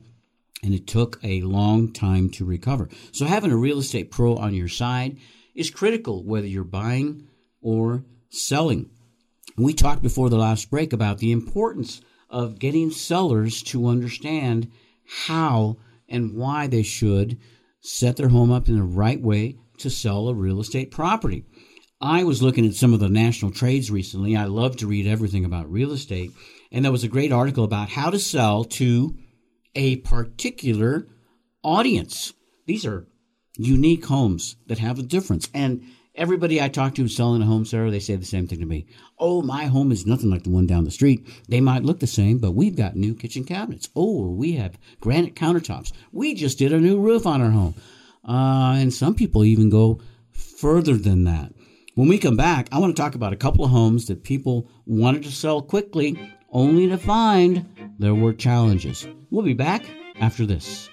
[0.62, 2.88] and it took a long time to recover.
[3.12, 5.16] So having a real estate pro on your side
[5.55, 7.29] is critical whether you're buying
[7.61, 8.90] or selling.
[9.57, 14.70] We talked before the last break about the importance of getting sellers to understand
[15.26, 17.38] how and why they should
[17.81, 21.44] set their home up in the right way to sell a real estate property.
[22.02, 24.34] I was looking at some of the national trades recently.
[24.34, 26.30] I love to read everything about real estate.
[26.72, 29.14] And there was a great article about how to sell to
[29.74, 31.06] a particular
[31.62, 32.32] audience.
[32.66, 33.06] These are
[33.58, 35.50] unique homes that have a difference.
[35.52, 35.82] And
[36.14, 38.86] everybody I talk to selling a home, Sarah, they say the same thing to me.
[39.18, 41.28] Oh, my home is nothing like the one down the street.
[41.48, 43.90] They might look the same, but we've got new kitchen cabinets.
[43.94, 45.92] Oh, we have granite countertops.
[46.12, 47.74] We just did a new roof on our home.
[48.26, 50.00] Uh, and some people even go
[50.32, 51.52] further than that.
[51.96, 54.70] When we come back, I want to talk about a couple of homes that people
[54.87, 56.16] wanted to sell quickly,
[56.53, 57.66] only to find
[57.98, 59.09] there were challenges.
[59.31, 59.85] We'll be back
[60.20, 60.88] after this.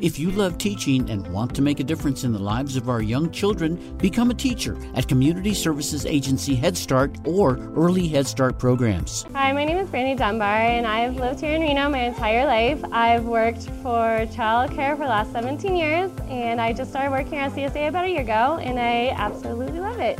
[0.00, 3.00] If you love teaching and want to make a difference in the lives of our
[3.00, 8.58] young children, become a teacher at Community Services Agency Head Start or Early Head Start
[8.58, 9.24] programs.
[9.34, 12.84] Hi, my name is Brandy Dunbar, and I've lived here in Reno my entire life.
[12.90, 17.38] I've worked for child care for the last 17 years, and I just started working
[17.38, 20.18] at CSA about a year ago, and I absolutely love it.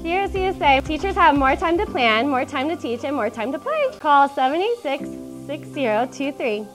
[0.00, 3.28] Here at CSA, teachers have more time to plan, more time to teach, and more
[3.28, 3.90] time to play.
[4.00, 5.08] Call 786
[5.46, 6.66] 6023.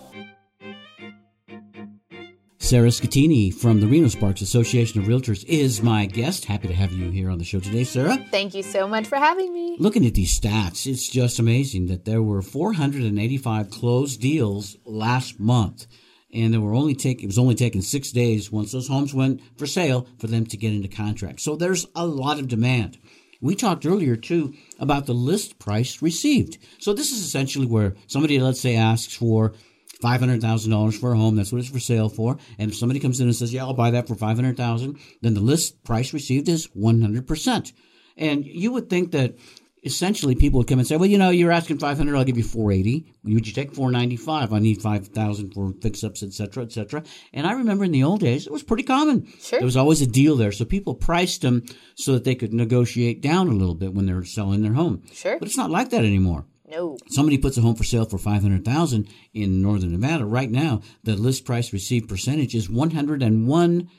[2.59, 6.45] Sarah Scattini from the Reno Sparks Association of Realtors is my guest.
[6.45, 8.17] Happy to have you here on the show today, Sarah.
[8.29, 9.77] Thank you so much for having me.
[9.79, 15.87] Looking at these stats, it's just amazing that there were 485 closed deals last month,
[16.33, 19.39] and there were only take it was only taking six days once those homes went
[19.57, 21.39] for sale for them to get into contract.
[21.39, 22.97] So there's a lot of demand.
[23.39, 26.57] We talked earlier too about the list price received.
[26.79, 29.53] So this is essentially where somebody, let's say, asks for
[30.01, 31.35] five hundred thousand dollars for a home.
[31.35, 32.37] That's what it's for sale for.
[32.57, 34.99] And if somebody comes in and says, "Yeah, I'll buy that for five hundred thousand,"
[35.21, 37.73] then the list price received is one hundred percent.
[38.15, 39.35] And you would think that
[39.83, 42.37] essentially people would come and say, "Well, you know, you're asking five hundred, I'll give
[42.37, 43.05] you four eighty.
[43.23, 44.53] Would you take four ninety five?
[44.53, 48.19] I need five thousand for fix ups, etc., etc." And I remember in the old
[48.19, 49.27] days, it was pretty common.
[49.39, 49.59] Sure.
[49.59, 51.63] There was always a deal there, so people priced them
[51.95, 55.03] so that they could negotiate down a little bit when they're selling their home.
[55.13, 55.39] Sure.
[55.39, 56.97] But it's not like that anymore No.
[57.09, 60.25] somebody puts a home for sale for 500000 in northern nevada.
[60.25, 63.89] Right now the list price received percentage is 101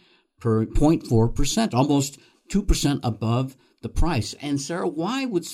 [0.40, 2.18] per 0.4% almost
[2.50, 4.34] 2% above the price.
[4.40, 5.46] And sarah why would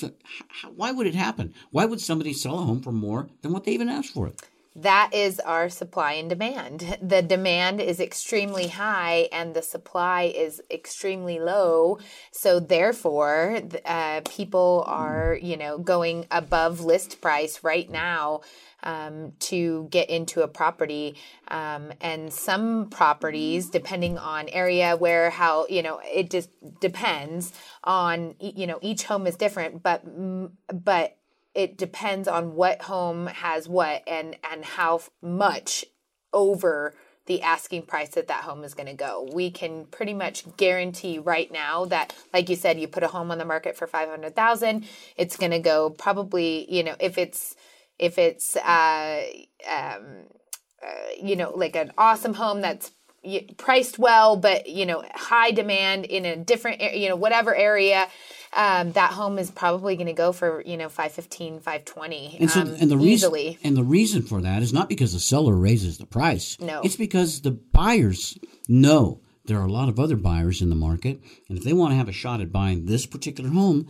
[0.75, 1.53] why would it happen?
[1.71, 4.41] Why would somebody sell a home for more than what they even asked for it
[4.75, 6.97] That is our supply and demand.
[7.15, 11.99] The demand is extremely high and the supply is extremely low.
[12.31, 18.41] So therefore, uh, people are, you know, going above list price right now.
[18.83, 21.15] um, to get into a property.
[21.47, 27.51] Um, and some properties, depending on area, where, how, you know, it just depends
[27.83, 30.03] on, you know, each home is different, but,
[30.71, 31.17] but
[31.55, 35.85] it depends on what home has what and, and how much
[36.33, 36.93] over
[37.25, 39.27] the asking price that that home is going to go.
[39.33, 43.31] We can pretty much guarantee right now that, like you said, you put a home
[43.31, 44.85] on the market for five hundred thousand,
[45.17, 47.55] it's going to go probably, you know, if it's
[47.97, 49.23] if it's uh,
[49.67, 50.05] um,
[50.83, 50.87] uh,
[51.21, 52.91] you know like an awesome home that's
[53.57, 58.07] priced well, but you know high demand in a different you know whatever area
[58.55, 62.61] um, that home is probably going to go for you know 515 520 and so
[62.61, 63.47] um, and the easily.
[63.49, 66.59] reason and the reason for that is not because the seller raises the price.
[66.59, 66.81] No.
[66.81, 68.37] It's because the buyers
[68.67, 71.91] know there are a lot of other buyers in the market and if they want
[71.91, 73.87] to have a shot at buying this particular home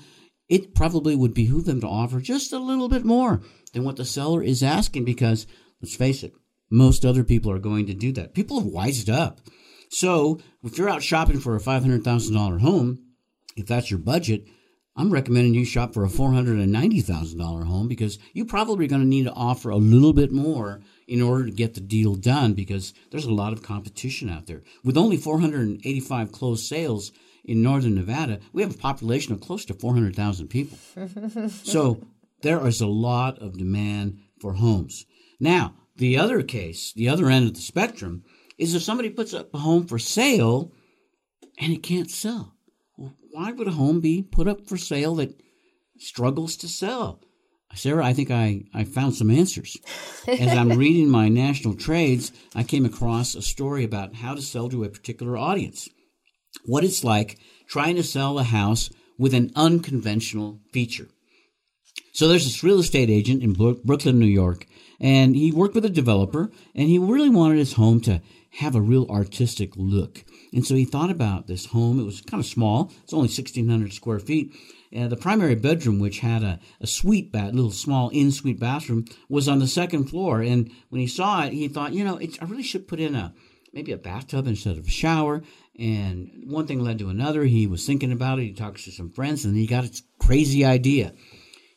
[0.50, 3.42] it probably would behoove them to offer just a little bit more
[3.74, 5.48] than what the seller is asking because
[5.82, 6.34] let's face it
[6.70, 8.34] most other people are going to do that.
[8.34, 9.40] People have wised up.
[9.90, 13.05] So if you're out shopping for a $500000 home
[13.56, 14.48] if that's your budget
[14.98, 19.34] I'm recommending you shop for a $490,000 home because you're probably going to need to
[19.34, 23.34] offer a little bit more in order to get the deal done because there's a
[23.34, 24.64] lot of competition out there.
[24.86, 27.12] With only 485 closed sales
[27.44, 30.78] in northern Nevada, we have a population of close to 400,000 people.
[31.64, 32.02] so
[32.42, 35.06] there is a lot of demand for homes.
[35.42, 38.24] Now, the other case, the other end of the spectrum,
[38.58, 40.72] is if somebody puts up a home for sale
[41.60, 42.55] and it can't sell
[42.96, 45.40] why would a home be put up for sale that
[45.98, 47.22] struggles to sell?
[47.76, 49.78] Sarah, I think I, I found some answers.
[50.28, 54.70] As I'm reading my national trades, I came across a story about how to sell
[54.70, 55.90] to a particular audience.
[56.64, 61.10] What it's like trying to sell a house with an unconventional feature.
[62.14, 64.66] So there's this real estate agent in Brooklyn, New York,
[65.02, 68.22] and he worked with a developer, and he really wanted his home to
[68.60, 70.24] have a real artistic look.
[70.56, 72.00] And so he thought about this home.
[72.00, 72.90] It was kind of small.
[73.04, 74.56] It's only 1,600 square feet.
[74.96, 79.50] Uh, the primary bedroom, which had a, a suite bath, little small in-suite bathroom, was
[79.50, 80.42] on the second floor.
[80.42, 83.34] And when he saw it, he thought, you know, I really should put in a
[83.74, 85.44] maybe a bathtub instead of a shower.
[85.78, 87.44] And one thing led to another.
[87.44, 88.44] He was thinking about it.
[88.44, 91.14] He talked to some friends, and he got a crazy idea.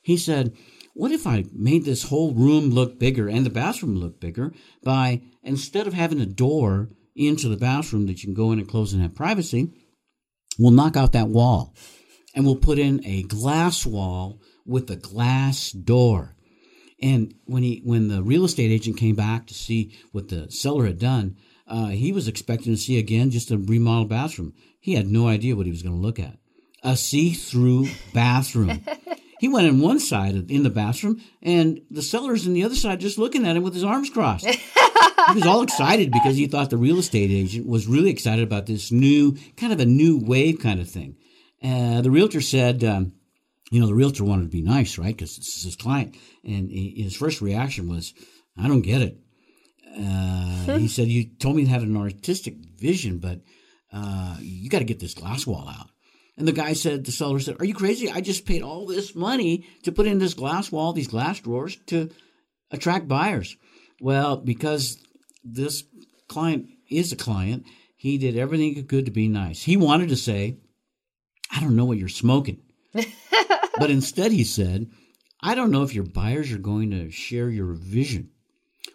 [0.01, 0.57] He said,
[0.95, 4.53] what if I made this whole room look bigger and the bathroom look bigger
[4.85, 8.69] by instead of having a door into the bathroom that you can go in and
[8.69, 9.73] close and have privacy,
[10.59, 11.75] we'll knock out that wall
[12.35, 16.37] and we'll put in a glass wall with a glass door.
[17.01, 20.87] And when he when the real estate agent came back to see what the seller
[20.87, 24.55] had done, uh, he was expecting to see again just a remodeled bathroom.
[24.81, 26.39] He had no idea what he was going to look at.
[26.83, 28.85] A see-through bathroom.
[29.41, 33.01] He went in one side in the bathroom, and the seller's in the other side
[33.01, 34.47] just looking at him with his arms crossed.
[34.47, 38.67] he was all excited because he thought the real estate agent was really excited about
[38.67, 41.17] this new, kind of a new wave kind of thing.
[41.63, 43.13] Uh, the realtor said, um,
[43.71, 45.17] you know, the realtor wanted to be nice, right?
[45.17, 46.17] Because this is his client.
[46.45, 48.15] And he, his first reaction was,
[48.57, 49.19] I don't get it.
[49.97, 53.41] Uh, he said, You told me to have an artistic vision, but
[53.93, 55.91] uh, you got to get this glass wall out.
[56.39, 58.09] And the guy said, the seller said, Are you crazy?
[58.09, 61.77] I just paid all this money to put in this glass wall, these glass drawers
[61.87, 62.11] to
[62.71, 63.57] attract buyers.
[64.01, 64.99] Well, because
[65.43, 65.83] this
[66.29, 69.65] client is a client, he did everything he could to be nice.
[69.65, 70.59] He wanted to say,
[71.51, 72.63] I don't know what you're smoking.
[72.93, 74.89] but instead, he said,
[75.41, 78.31] I don't know if your buyers are going to share your vision.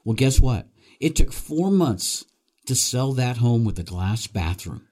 [0.05, 0.67] Well, guess what?
[1.01, 2.23] It took four months
[2.67, 4.87] to sell that home with a glass bathroom.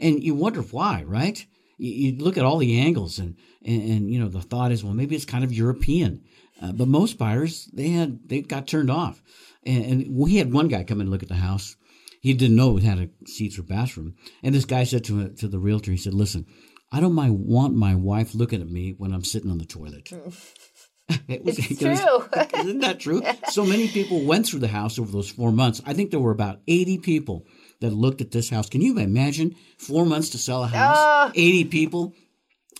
[0.00, 1.46] And you wonder why, right?
[1.76, 4.84] You, you look at all the angles and, and, and, you know, the thought is,
[4.84, 6.24] well, maybe it's kind of European.
[6.62, 9.22] Uh, but most buyers, they had, they got turned off.
[9.64, 11.76] And, and we had one guy come in and look at the house.
[12.20, 14.14] He didn't know it had a see-through bathroom.
[14.42, 16.46] And this guy said to, to the realtor, he said, listen,
[16.90, 20.10] I don't mind, want my wife looking at me when I'm sitting on the toilet.
[21.28, 21.90] it was, it's true.
[22.60, 23.22] isn't that true?
[23.50, 25.82] So many people went through the house over those four months.
[25.84, 27.46] I think there were about 80 people
[27.80, 28.68] that looked at this house.
[28.68, 30.96] Can you imagine four months to sell a house?
[30.96, 32.14] Uh, 80 people.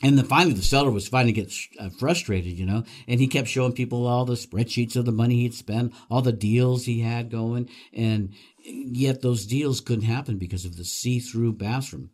[0.02, 3.48] And then finally, the seller was finally get uh, frustrated, you know, and he kept
[3.48, 7.30] showing people all the spreadsheets of the money he'd spent, all the deals he had
[7.30, 8.34] going, and
[8.64, 12.10] yet those deals couldn't happen because of the see-through bathroom.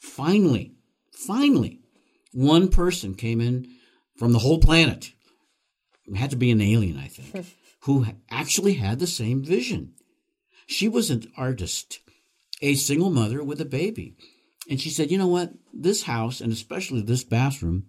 [0.00, 0.72] Finally,
[1.12, 1.80] finally,
[2.32, 3.68] one person came in
[4.16, 5.12] from the whole planet.
[6.06, 7.46] It had to be an alien, I think,
[7.82, 9.94] who actually had the same vision.
[10.66, 12.00] She was an artist
[12.62, 14.14] a single mother with a baby.
[14.70, 15.52] And she said, You know what?
[15.74, 17.86] This house, and especially this bathroom,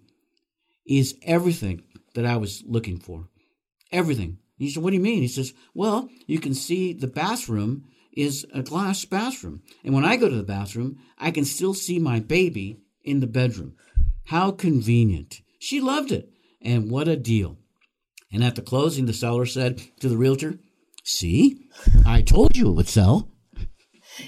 [0.84, 1.82] is everything
[2.14, 3.28] that I was looking for.
[3.92, 4.38] Everything.
[4.58, 5.22] He said, What do you mean?
[5.22, 9.62] He says, Well, you can see the bathroom is a glass bathroom.
[9.84, 13.26] And when I go to the bathroom, I can still see my baby in the
[13.26, 13.76] bedroom.
[14.26, 15.40] How convenient.
[15.58, 16.30] She loved it.
[16.60, 17.58] And what a deal.
[18.32, 20.58] And at the closing, the seller said to the realtor,
[21.04, 21.58] See,
[22.06, 23.28] I told you it would sell.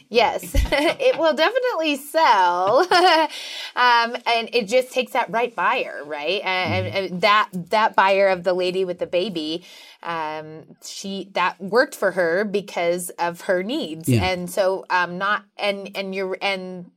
[0.09, 2.81] Yes, it will definitely sell,
[3.77, 6.43] um, and it just takes that right buyer, right?
[6.45, 9.65] And, and, that that buyer of the lady with the baby,
[10.03, 14.25] um, she that worked for her because of her needs, Yeah.
[14.25, 16.91] and so um, not and and you're and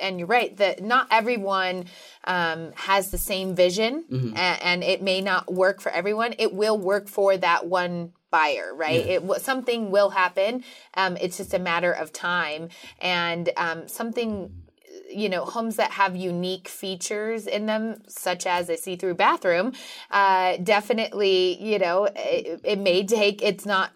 [0.00, 1.84] and you're right that not everyone
[2.24, 4.36] um, has the same vision Mm-hmm.
[4.36, 8.72] a- and, it may not work for everyone it will work for that one buyer
[8.74, 9.06] right?
[9.06, 10.64] It w- something will happen.
[10.94, 12.68] Um, it's just a matter of time.
[13.00, 14.52] And um, something
[15.10, 19.72] you know homes that have unique features in them such as a see-through bathroom
[20.10, 23.90] uh, definitely you know it, it may take it's not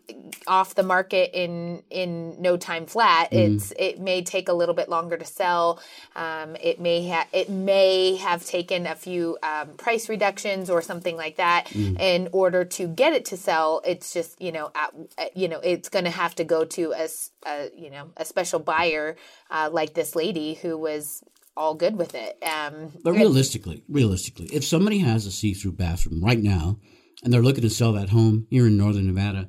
[0.47, 4.89] off the market in in no time flat it's it may take a little bit
[4.89, 5.81] longer to sell.
[6.15, 11.17] Um, it may have it may have taken a few um, price reductions or something
[11.17, 13.83] like that in order to get it to sell.
[13.85, 17.09] It's just you know at, you know it's going to have to go to a,
[17.47, 19.17] a, you know a special buyer
[19.51, 21.23] uh, like this lady who was
[21.57, 22.39] all good with it.
[22.43, 26.79] Um, But realistically, realistically, if somebody has a see-through bathroom right now
[27.23, 29.49] and they're looking to sell that home here in northern Nevada,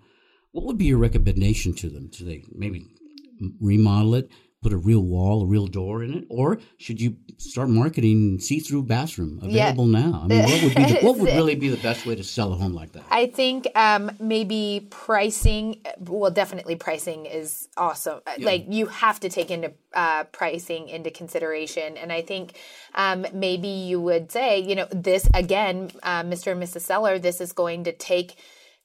[0.57, 2.07] what would be your recommendation to them?
[2.07, 2.87] Do they maybe
[3.61, 4.31] remodel it,
[4.63, 8.81] put a real wall, a real door in it, or should you start marketing see-through
[8.81, 9.49] bathroom Yeah.
[9.49, 10.21] available now?
[10.23, 12.51] I mean, what would be the, what would really be the best way to sell
[12.53, 13.03] a home like that?
[13.11, 18.21] I think um, maybe pricing, well, definitely pricing is awesome.
[18.25, 21.97] Uh, Like you have to take into uh, pricing into consideration.
[21.97, 22.57] And I think
[22.95, 26.53] um, maybe you would say, you know, this again, uh, Mr.
[26.53, 26.81] and Mrs.
[26.81, 28.39] Seller, this is going to take.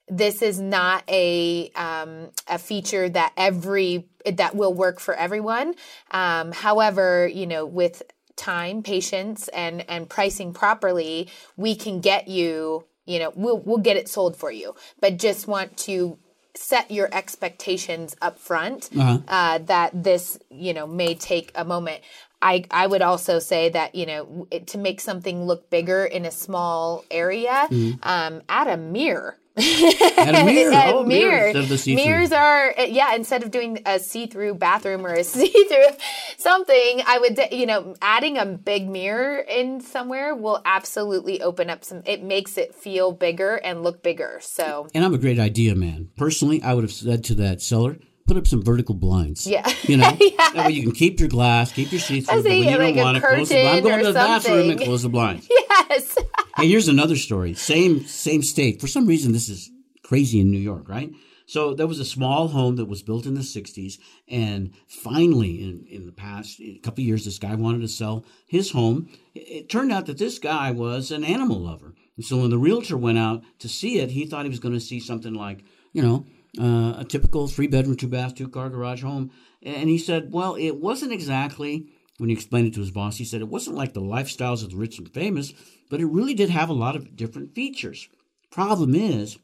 [0.09, 5.75] This is not a um, a feature that every that will work for everyone.
[6.11, 8.03] Um, however, you know, with
[8.37, 12.85] time, patience, and and pricing properly, we can get you.
[13.07, 14.75] You know, we'll we'll get it sold for you.
[15.01, 16.19] But just want to
[16.55, 18.91] set your expectations up front
[19.29, 22.03] uh, that this you know may take a moment.
[22.45, 26.25] I, I would also say that you know it, to make something look bigger in
[26.25, 27.69] a small area,
[28.03, 29.39] um, add a mirror.
[29.55, 29.61] A
[30.45, 31.95] mirror, Add oh, mirror instead of the.
[31.95, 33.15] Mirrors are uh, yeah.
[33.15, 35.97] Instead of doing a see-through bathroom or a see-through
[36.39, 41.85] something, I would you know adding a big mirror in somewhere will absolutely open up
[41.85, 42.03] some.
[42.07, 44.39] It makes it feel bigger and look bigger.
[44.41, 46.09] So And I'm a great idea man.
[46.17, 49.47] Personally, I would have said to that seller, put up some vertical blinds.
[49.47, 49.71] Yeah.
[49.83, 52.29] You know, that way you can keep your glass, keep your seats.
[52.31, 54.81] When you like don't a want to close the I'm going to the bathroom and
[54.81, 55.49] close the blinds.
[55.51, 56.17] yes,
[56.63, 57.55] hey, here's another story.
[57.55, 58.81] Same same state.
[58.81, 59.71] For some reason, this is
[60.05, 61.13] crazy in New York, right?
[61.47, 63.99] So there was a small home that was built in the '60s,
[64.29, 68.71] and finally, in, in the past a couple years, this guy wanted to sell his
[68.71, 69.09] home.
[69.35, 72.59] It, it turned out that this guy was an animal lover, and so when the
[72.59, 75.65] realtor went out to see it, he thought he was going to see something like,
[75.93, 76.27] you know,
[76.61, 79.31] uh, a typical three bedroom, two bath, two car garage home.
[79.63, 81.89] And he said, well, it wasn't exactly
[82.23, 84.71] when he explained it to his boss, he said it wasn't like the lifestyles of
[84.71, 85.53] the rich and famous,
[85.91, 88.09] but it really did have a lot of different features.
[88.49, 89.41] Problem is,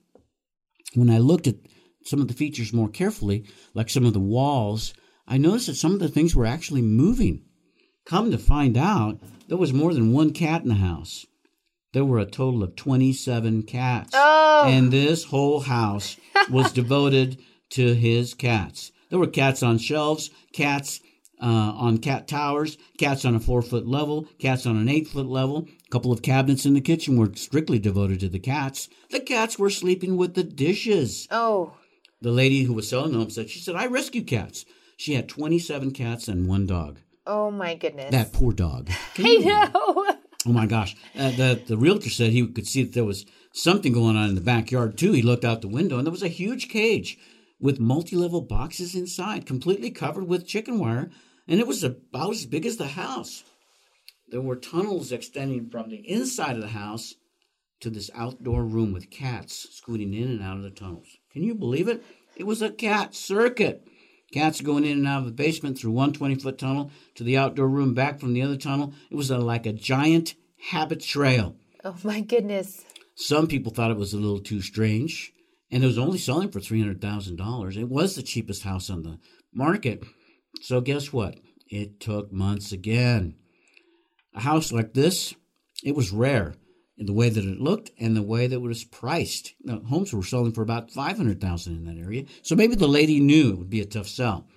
[0.94, 1.56] when I looked at
[2.04, 4.94] some of the features more carefully, like some of the walls,
[5.26, 7.42] I noticed that some of the things were actually moving.
[8.06, 9.18] Come to find out,
[9.48, 11.26] there was more than one cat in the house.
[11.94, 14.10] There were a total of 27 cats.
[14.14, 14.62] Oh.
[14.68, 16.16] And this whole house
[16.48, 17.38] was devoted
[17.70, 18.92] to his cats.
[19.10, 21.00] There were cats on shelves, cats
[21.40, 21.44] uh,
[21.76, 25.68] on cat towers, cats on a four foot level, cats on an eight foot level.
[25.86, 28.88] A couple of cabinets in the kitchen were strictly devoted to the cats.
[29.10, 31.26] The cats were sleeping with the dishes.
[31.30, 31.74] oh
[32.20, 34.64] The lady who was selling the said, She said, I rescue cats.
[34.96, 36.98] She had 27 cats and one dog.
[37.26, 38.10] oh my goodness.
[38.10, 38.90] That poor dog.
[39.18, 40.14] I know.
[40.46, 40.96] Oh my gosh.
[41.16, 44.34] Uh, the, the realtor said he could see that there was something going on in
[44.34, 45.12] the backyard too.
[45.12, 47.18] He looked out the window and there was a huge cage
[47.60, 51.10] with multi level boxes inside, completely covered with chicken wire,
[51.48, 53.42] and it was about as big as the house.
[54.28, 57.14] There were tunnels extending from the inside of the house
[57.80, 61.06] to this outdoor room with cats scooting in and out of the tunnels.
[61.32, 62.04] Can you believe it?
[62.36, 63.86] It was a cat circuit.
[64.32, 67.38] Cats going in and out of the basement through one 20 foot tunnel to the
[67.38, 68.92] outdoor room back from the other tunnel.
[69.10, 70.34] It was a, like a giant
[70.70, 71.54] Habitrail.
[71.82, 72.84] Oh my goodness.
[73.14, 75.32] Some people thought it was a little too strange,
[75.70, 77.76] and it was only selling for $300,000.
[77.76, 79.18] It was the cheapest house on the
[79.52, 80.04] market.
[80.60, 81.36] So, guess what?
[81.66, 83.36] It took months again.
[84.34, 85.34] A house like this,
[85.82, 86.54] it was rare.
[86.96, 89.54] in the way that it looked and the way that it was priced.
[89.62, 92.24] Now, homes were selling for about 500000 in that area.
[92.42, 94.48] So maybe the lady knew it would be a tough sell.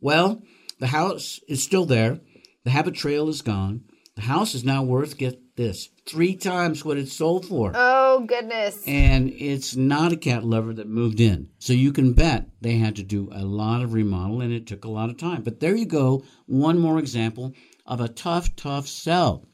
[0.00, 0.42] Well,
[0.78, 2.20] the house is still there.
[2.64, 3.82] The Habitrail is gone.
[4.14, 7.72] The house is now worth, get this, three times what it sold for.
[7.74, 8.82] Oh, goodness.
[8.86, 11.50] And it's not a cat lover that moved in.
[11.58, 14.86] So you can bet they had to do a lot of remodel and it took
[14.86, 15.42] a lot of time.
[15.42, 16.24] But there you go.
[16.46, 17.52] One more example
[17.84, 19.46] of a tough, tough sell.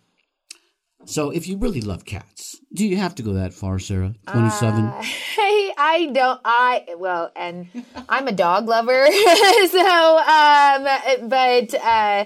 [1.06, 4.14] So if you really love cats, do you have to go that far, Sarah?
[4.28, 4.84] 27?
[4.84, 7.66] Uh, I, I don't, I, well, and
[8.08, 9.06] I'm a dog lover.
[9.70, 12.24] so, um, but, uh,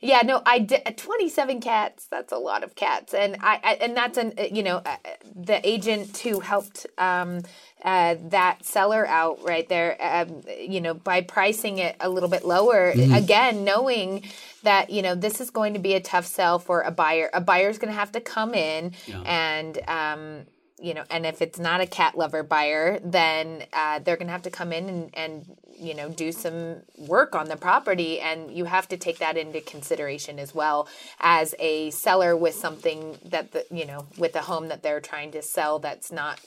[0.00, 2.06] yeah, no, I did 27 cats.
[2.06, 3.12] That's a lot of cats.
[3.12, 4.96] And I, I and that's an, you know, uh,
[5.36, 7.42] the agent who helped, um,
[7.84, 12.46] uh, that seller out right there, um, you know, by pricing it a little bit
[12.46, 13.12] lower, mm-hmm.
[13.12, 14.24] again, knowing
[14.62, 17.28] that, you know, this is going to be a tough sell for a buyer.
[17.34, 19.20] A buyer's going to have to come in yeah.
[19.26, 20.46] and, um,
[20.80, 24.32] you know, and if it's not a cat lover buyer, then uh, they're going to
[24.32, 28.20] have to come in and, and, you know, do some work on the property.
[28.20, 30.88] And you have to take that into consideration as well
[31.20, 35.32] as a seller with something that, the, you know, with a home that they're trying
[35.32, 36.40] to sell that's not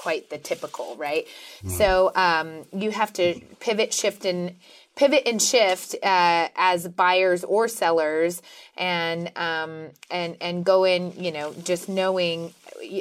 [0.00, 1.26] quite the typical, right?
[1.62, 1.70] Mm.
[1.72, 4.56] So um, you have to pivot, shift, and
[4.96, 8.40] pivot and shift uh, as buyers or sellers,
[8.78, 11.12] and um, and and go in.
[11.22, 12.54] You know, just knowing.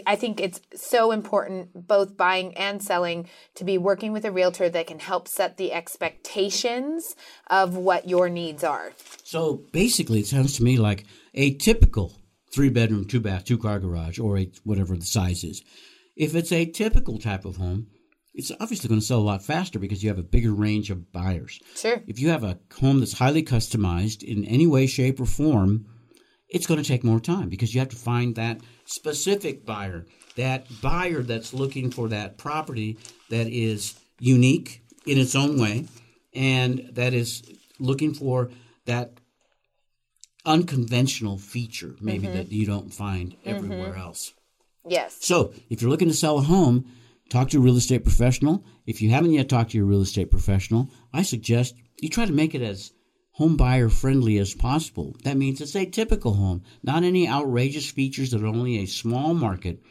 [0.05, 4.69] I think it's so important, both buying and selling, to be working with a realtor
[4.69, 7.15] that can help set the expectations
[7.47, 8.93] of what your needs are.
[9.23, 12.13] So basically, it sounds to me like a typical
[12.53, 15.63] three bedroom, two bath, two car garage, or a, whatever the size is
[16.19, 17.87] if it's a typical type of home,
[18.33, 21.11] it's obviously going to sell a lot faster because you have a bigger range of
[21.11, 21.59] buyers.
[21.75, 22.03] Sure.
[22.07, 25.85] If you have a home that's highly customized in any way, shape, or form,
[26.49, 30.65] it's going to take more time because you have to find that specific buyer, that
[30.81, 32.97] buyer that's looking for that property
[33.29, 35.85] that is unique in its own way
[36.33, 37.43] and that is
[37.79, 38.49] looking for
[38.85, 39.19] that
[40.45, 42.37] unconventional feature maybe mm-hmm.
[42.37, 44.01] that you don't find everywhere mm-hmm.
[44.01, 44.33] else.
[44.87, 45.17] Yes.
[45.21, 46.85] So if you're looking to sell a home,
[47.29, 48.63] talk to a real estate professional.
[48.87, 52.33] If you haven't yet talked to your real estate professional, I suggest you try to
[52.33, 52.91] make it as
[53.39, 55.15] home buyer friendly as possible.
[55.23, 59.81] That means it's a typical home, not any outrageous features that only a small market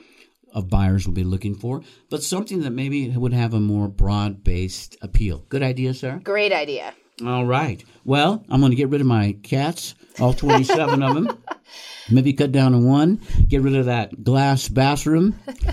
[0.52, 1.80] of buyers will be looking for,
[2.10, 5.46] but something that maybe would have a more broad based appeal.
[5.48, 6.20] Good idea, Sarah?
[6.22, 6.92] Great idea.
[7.24, 7.82] All right.
[8.04, 11.42] Well, I'm going to get rid of my cats, all 27 of them.
[12.10, 15.38] Maybe cut down to one, get rid of that glass bathroom,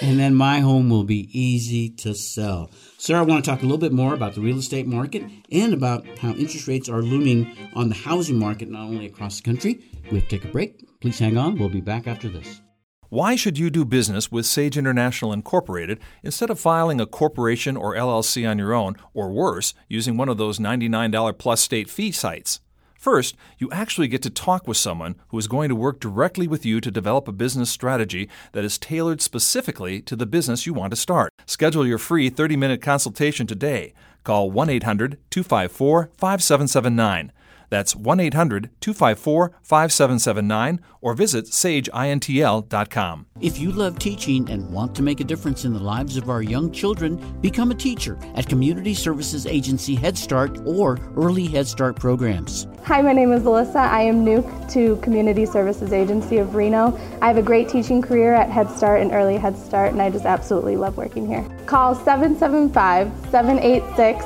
[0.00, 2.70] and then my home will be easy to sell.
[3.04, 5.74] Sarah, I want to talk a little bit more about the real estate market and
[5.74, 9.78] about how interest rates are looming on the housing market, not only across the country.
[10.10, 10.88] We have to take a break.
[11.02, 11.58] Please hang on.
[11.58, 12.62] We'll be back after this.
[13.10, 17.94] Why should you do business with Sage International Incorporated instead of filing a corporation or
[17.94, 22.60] LLC on your own, or worse, using one of those $99 plus state fee sites?
[23.04, 26.64] First, you actually get to talk with someone who is going to work directly with
[26.64, 30.90] you to develop a business strategy that is tailored specifically to the business you want
[30.90, 31.30] to start.
[31.44, 33.92] Schedule your free 30 minute consultation today.
[34.22, 37.30] Call 1 800 254 5779.
[37.74, 43.26] That's 1 800 254 5779 or visit sageintl.com.
[43.40, 46.40] If you love teaching and want to make a difference in the lives of our
[46.40, 51.96] young children, become a teacher at Community Services Agency Head Start or Early Head Start
[51.96, 52.68] programs.
[52.84, 53.74] Hi, my name is Alyssa.
[53.74, 56.96] I am new to Community Services Agency of Reno.
[57.20, 60.10] I have a great teaching career at Head Start and Early Head Start, and I
[60.10, 61.44] just absolutely love working here.
[61.66, 64.24] Call 775 786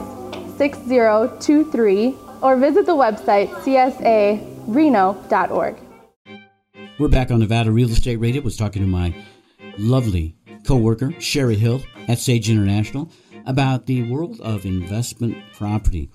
[0.59, 5.77] 6023 or visit the website csareno.org.
[6.99, 8.43] We're back on Nevada Real Estate Radio.
[8.43, 9.15] I was talking to my
[9.79, 13.11] lovely coworker, Sherry Hill at Sage International,
[13.47, 16.11] about the world of investment property.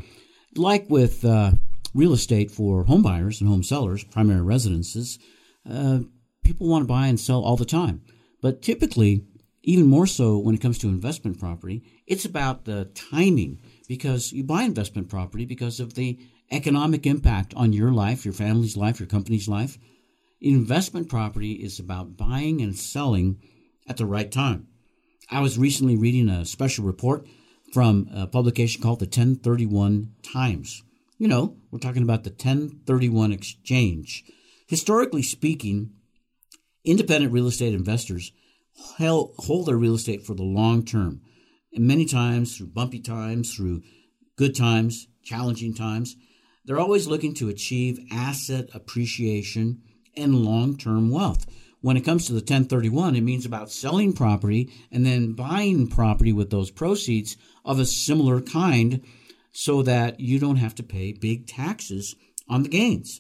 [0.56, 1.52] Like with uh,
[1.94, 5.20] real estate for homebuyers and home sellers, primary residences,
[5.70, 6.00] uh,
[6.44, 8.02] people want to buy and sell all the time.
[8.42, 9.26] But typically,
[9.64, 14.44] even more so when it comes to investment property, it's about the timing because you
[14.44, 16.20] buy investment property because of the
[16.52, 19.78] economic impact on your life, your family's life, your company's life.
[20.42, 23.42] Investment property is about buying and selling
[23.88, 24.68] at the right time.
[25.32, 27.26] I was recently reading a special report
[27.74, 30.84] from a publication called the 1031 Times.
[31.18, 34.26] You know, we're talking about the 1031 exchange.
[34.68, 35.92] Historically speaking,
[36.84, 38.32] independent real estate investors
[38.98, 41.22] hold their real estate for the long term.
[41.76, 43.82] And many times, through bumpy times, through
[44.36, 46.16] good times, challenging times,
[46.66, 49.82] they're always looking to achieve asset appreciation
[50.16, 51.46] and long term wealth.
[51.82, 56.32] When it comes to the 1031, it means about selling property and then buying property
[56.32, 59.02] with those proceeds of a similar kind
[59.52, 62.16] so that you don't have to pay big taxes
[62.48, 63.20] on the gains.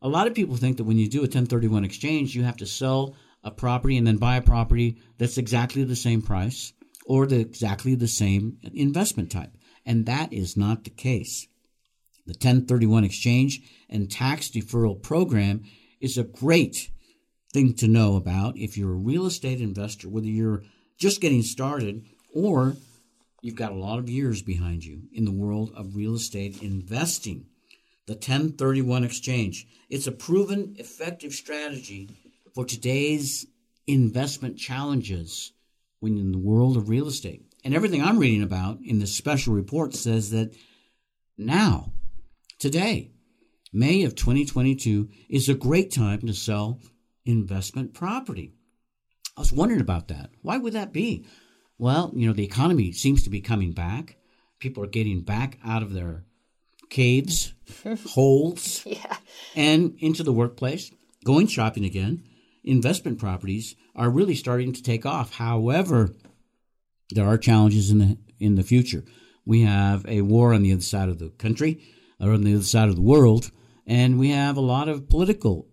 [0.00, 2.66] A lot of people think that when you do a 1031 exchange, you have to
[2.66, 3.14] sell
[3.44, 6.72] a property and then buy a property that's exactly the same price
[7.06, 9.52] or the exactly the same investment type.
[9.84, 11.48] And that is not the case.
[12.26, 15.64] The 1031 exchange and tax deferral program
[16.00, 16.90] is a great
[17.52, 20.62] thing to know about if you're a real estate investor, whether you're
[20.98, 22.76] just getting started or
[23.40, 27.46] you've got a lot of years behind you in the world of real estate investing.
[28.06, 29.66] The 1031 exchange.
[29.88, 32.10] It's a proven effective strategy
[32.54, 33.46] for today's
[33.86, 35.52] investment challenges
[36.02, 37.44] when in the world of real estate.
[37.64, 40.52] And everything I'm reading about in this special report says that
[41.38, 41.92] now,
[42.58, 43.12] today,
[43.72, 46.80] May of 2022 is a great time to sell
[47.24, 48.52] investment property.
[49.36, 50.30] I was wondering about that.
[50.42, 51.24] Why would that be?
[51.78, 54.16] Well, you know, the economy seems to be coming back.
[54.58, 56.24] People are getting back out of their
[56.90, 57.54] caves,
[58.08, 59.18] holes, Yeah.
[59.54, 60.90] and into the workplace,
[61.24, 62.24] going shopping again.
[62.64, 65.34] Investment properties are really starting to take off.
[65.34, 66.14] However,
[67.10, 69.04] there are challenges in the in the future.
[69.44, 71.82] We have a war on the other side of the country,
[72.20, 73.50] or on the other side of the world,
[73.86, 75.68] and we have a lot of political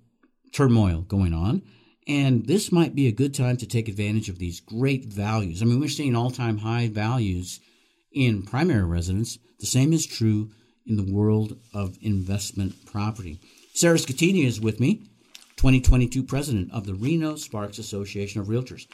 [0.54, 1.62] turmoil going on.
[2.08, 5.62] And this might be a good time to take advantage of these great values.
[5.62, 7.60] I mean, we're seeing all time high values
[8.12, 9.38] in primary residence.
[9.60, 10.50] The same is true
[10.88, 13.40] in the world of investment property.
[13.76, 15.04] Sarah Scattini is with me,
[15.60, 18.88] 2022 president of the Reno Sparks Association of Realtors.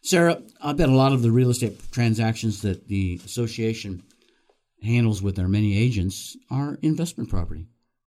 [0.00, 4.02] Sarah, I bet a lot of the real estate transactions that the association
[4.82, 7.66] handles with their many agents are investment property.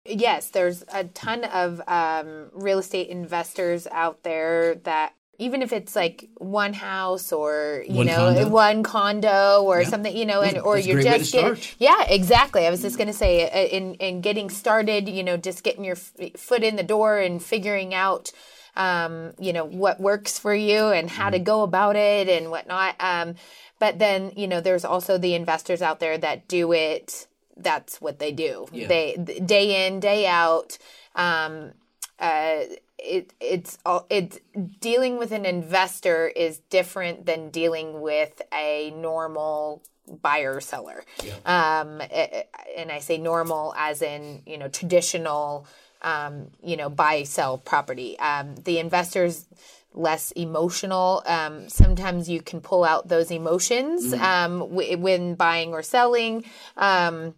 [0.03, 5.95] Yes, there's a ton of um, real estate investors out there that even if it's
[5.95, 8.49] like one house or you One know condo.
[8.49, 9.89] one condo or Yeah.
[9.89, 12.97] something you know and or a you're just to getting yeah exactly i was just
[12.97, 16.63] going to say uh, in in getting started you know just getting your f- foot
[16.63, 18.31] in the door and figuring out
[18.75, 21.43] um, you know what works for you and how to Mm-hmm.
[21.53, 23.35] go about it and whatnot um,
[23.79, 27.27] but then you know there's also the investors out there that do it
[27.57, 28.87] that's what they do Yeah.
[28.87, 29.03] they
[29.45, 30.77] day in day out
[31.15, 31.71] um,
[32.19, 32.61] uh,
[33.01, 34.39] it it's all it's
[34.79, 39.81] dealing with an investor is different than dealing with a normal
[40.21, 41.03] buyer seller.
[41.45, 42.43] Um eh,
[42.77, 45.65] and i say normal as in you know traditional
[46.01, 48.17] um you know buy sell property.
[48.19, 49.45] Um the investors
[49.93, 51.23] less emotional.
[51.25, 56.45] Um sometimes you can pull out those emotions um w- when buying or selling.
[56.77, 57.33] Um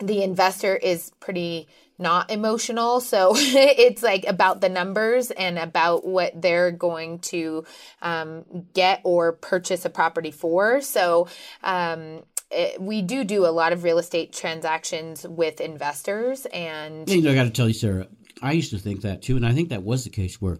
[0.00, 1.68] the investor is pretty
[1.98, 7.64] not emotional so it's like about the numbers and about what they're going to
[8.02, 8.44] um,
[8.74, 11.26] get or purchase a property for so
[11.62, 17.22] um, it, we do do a lot of real estate transactions with investors and You
[17.22, 18.06] know, I got to tell you, Sarah,
[18.42, 20.58] I used to think that too, and I think that was the case where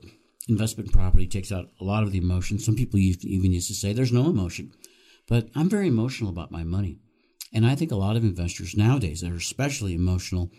[0.48, 2.58] investment property takes out a lot of the emotion.
[2.58, 4.72] Some people even used to say there's no emotion,
[5.28, 6.98] but I'm very emotional about my money,
[7.52, 10.50] and I think a lot of investors nowadays are especially emotional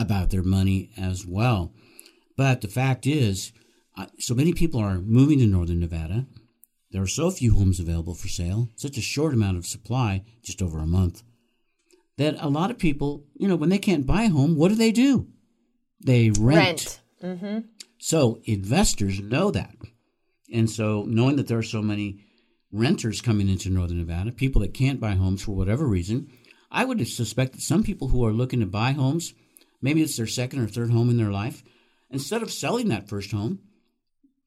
[0.00, 1.72] about their money as well.
[2.36, 3.52] But the fact is,
[4.18, 6.26] so many people are moving to Northern Nevada.
[6.90, 10.62] There are so few homes available for sale, such a short amount of supply, just
[10.62, 11.22] over a month,
[12.16, 14.74] that a lot of people, you know, when they can't buy a home, what do
[14.74, 15.28] they do?
[16.04, 16.40] They rent.
[16.40, 17.58] rent mm-hmm.
[17.98, 19.74] So investors know that.
[20.52, 22.24] And so knowing that there are so many
[22.72, 26.28] renters coming into Northern Nevada, people that can't buy homes for whatever reason,
[26.70, 29.34] I would suspect that some people who are looking to buy homes,
[29.80, 31.62] maybe it's their second or third home in their life,
[32.10, 33.60] instead of selling that first home,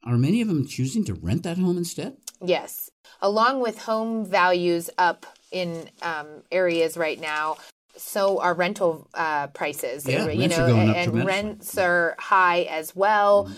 [0.04, 2.18] are many of them choosing to rent that home instead?
[2.44, 2.90] Yes.
[3.22, 7.58] Along with home values up in um, areas right now,
[7.96, 10.06] so are rental uh, prices.
[10.06, 13.50] Yeah, you rents are know, going up and rents are high as well.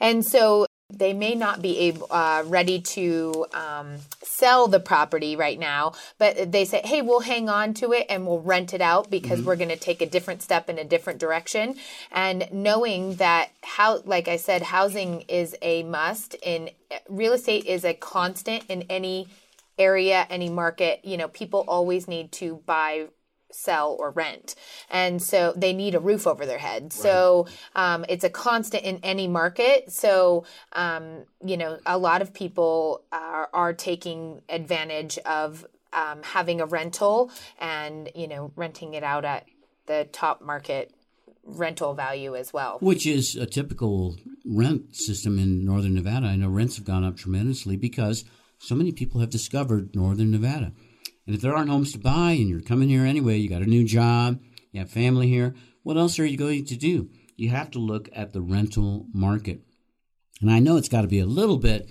[0.00, 5.58] And so they may not be able uh, ready to um, sell the property right
[5.58, 9.10] now, but they say, "Hey, we'll hang on to it and we'll rent it out
[9.10, 11.76] because we're going to take a different step in a different direction."
[12.12, 16.70] And knowing that how, like I said, housing is a must in
[17.08, 19.28] real estate is a constant in any
[19.78, 21.00] area, any market.
[21.04, 23.08] You know, people always need to buy
[23.50, 24.54] sell or rent
[24.90, 28.98] and so they need a roof over their head so um, it's a constant in
[29.02, 35.66] any market so um, you know a lot of people are, are taking advantage of
[35.92, 39.46] um, having a rental and you know renting it out at
[39.86, 40.92] the top market
[41.46, 42.78] rental value as well.
[42.80, 46.26] Which is a typical rent system in northern Nevada.
[46.26, 48.24] I know rents have gone up tremendously because
[48.58, 50.72] so many people have discovered northern Nevada.
[51.26, 53.66] And if there aren't homes to buy and you're coming here anyway, you got a
[53.66, 54.40] new job,
[54.72, 57.10] you have family here, what else are you going to do?
[57.36, 59.62] You have to look at the rental market.
[60.40, 61.90] And I know it's got to be a little bit,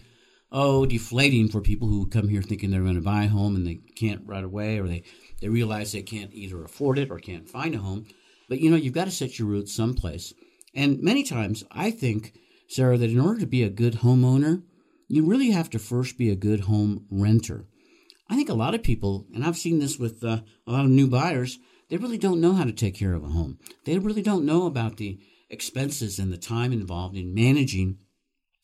[0.52, 3.66] oh, deflating for people who come here thinking they're going to buy a home and
[3.66, 5.04] they can't right away or they,
[5.42, 8.06] they realize they can't either afford it or can't find a home.
[8.48, 10.34] But you know, you've got to set your roots someplace.
[10.74, 14.64] And many times I think, Sarah, that in order to be a good homeowner,
[15.08, 17.66] you really have to first be a good home renter.
[18.30, 20.92] I think a lot of people, and I've seen this with uh, a lot of
[20.92, 21.60] new buyers,
[21.90, 23.60] they really don't know how to take care of a home.
[23.86, 25.20] They really don't know about the
[25.50, 28.00] expenses and the time involved in managing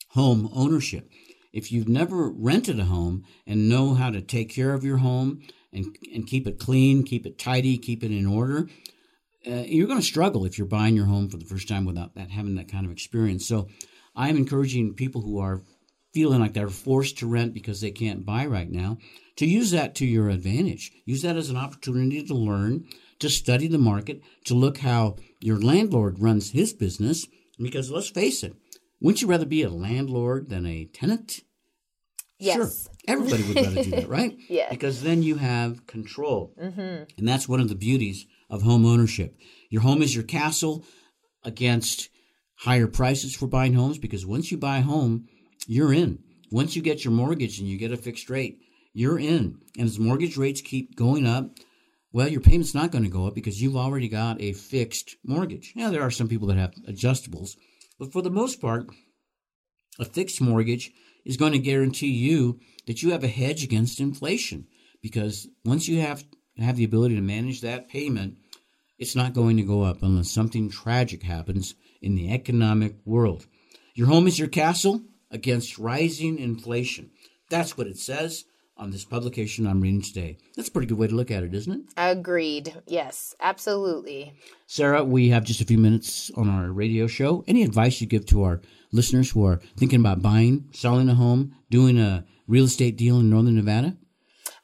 [0.10, 1.10] home ownership.
[1.54, 5.42] If you've never rented a home and know how to take care of your home
[5.72, 8.68] and, and keep it clean, keep it tidy, keep it in order,
[9.46, 12.16] uh, you're going to struggle if you're buying your home for the first time without
[12.16, 13.48] that having that kind of experience.
[13.48, 13.68] So
[14.16, 15.62] I'm encouraging people who are
[16.14, 18.98] feeling like they're forced to rent because they can't buy right now
[19.38, 20.92] to use that to your advantage.
[21.06, 22.86] Use that as an opportunity to learn,
[23.20, 27.28] to study the market, to look how your landlord runs his business.
[27.60, 28.56] Because let's face it,
[29.00, 31.42] wouldn't you rather be a landlord than a tenant?
[32.40, 32.56] Yes.
[32.56, 32.70] Sure.
[33.08, 34.36] Everybody would rather do that, right?
[34.50, 34.70] Yeah.
[34.70, 36.54] Because then you have control.
[36.60, 37.04] Mm-hmm.
[37.18, 39.38] And that's one of the beauties of home ownership.
[39.70, 40.84] Your home is your castle
[41.44, 42.10] against
[42.58, 45.28] higher prices for buying homes because once you buy a home,
[45.68, 46.20] you're in.
[46.52, 48.60] Once you get your mortgage and you get a fixed rate,
[48.94, 49.60] you're in.
[49.78, 51.52] And as mortgage rates keep going up,
[52.14, 55.74] well, your payment's not going to go up because you've already got a fixed mortgage.
[55.76, 57.56] Now, there are some people that have adjustables,
[57.98, 58.88] but for the most part,
[60.00, 60.92] a fixed mortgage
[61.26, 64.68] is going to guarantee you that you have a hedge against inflation
[65.02, 66.26] because once you have
[66.58, 68.38] have the ability to manage that payment,
[69.00, 73.48] it's not going to go up unless something tragic happens in the economic world.
[73.96, 77.10] Your home is your castle against rising inflation.
[77.50, 78.46] That's what it says
[78.82, 80.38] on this publication I'm reading today.
[80.56, 81.82] That's a pretty good way to look at it, isn't it?
[81.96, 82.82] Agreed.
[82.88, 84.34] Yes, absolutely.
[84.66, 87.44] Sarah, we have just a few minutes on our radio show.
[87.48, 88.60] Any advice you give to our
[88.92, 93.30] listeners who are thinking about buying, selling a home, doing a real estate deal in
[93.30, 93.98] Northern Nevada?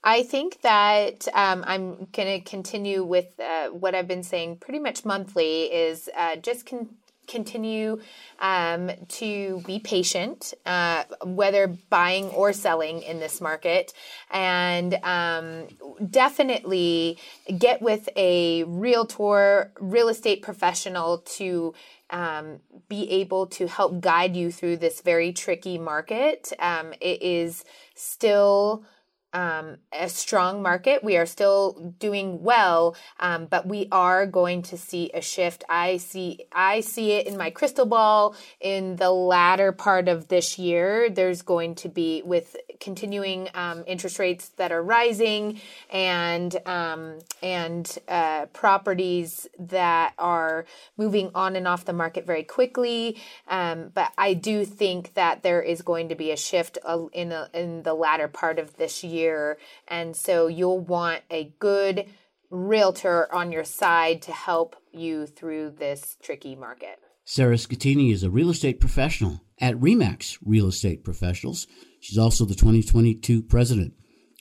[0.04, 4.80] I think that um, I'm going to continue with uh, what I've been saying pretty
[4.80, 6.96] much monthly is uh, just con-
[7.28, 8.00] continue
[8.40, 13.94] um, to be patient, uh, whether buying or selling in this market,
[14.32, 15.68] and um,
[16.10, 17.18] definitely
[17.58, 21.74] get with a realtor, real estate professional to
[22.10, 26.54] um, be able to help guide you through this very tricky market.
[26.60, 27.66] Um, it is
[27.96, 28.86] still
[29.38, 31.04] um, a strong market.
[31.04, 35.64] We are still doing well, um, but we are going to see a shift.
[35.70, 38.36] I see, I see it in my crystal ball.
[38.60, 44.18] In the latter part of this year, there's going to be with continuing um, interest
[44.18, 45.60] rates that are rising
[45.92, 50.66] and um, and uh, properties that are
[50.98, 53.18] moving on and off the market very quickly.
[53.48, 56.78] Um, but I do think that there is going to be a shift
[57.14, 59.27] in a, in the latter part of this year,
[59.88, 62.06] and so you'll want a good
[62.50, 67.00] realtor on your side to help you through this tricky market.
[67.26, 71.68] Sarah Scattini is a real estate professional at Remax Real Estate Professionals.
[72.00, 73.94] She's also the 2022 president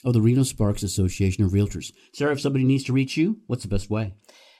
[0.05, 1.91] of the Reno Sparks Association of Realtors.
[2.13, 4.13] Sarah, if somebody needs to reach you, what's the best way?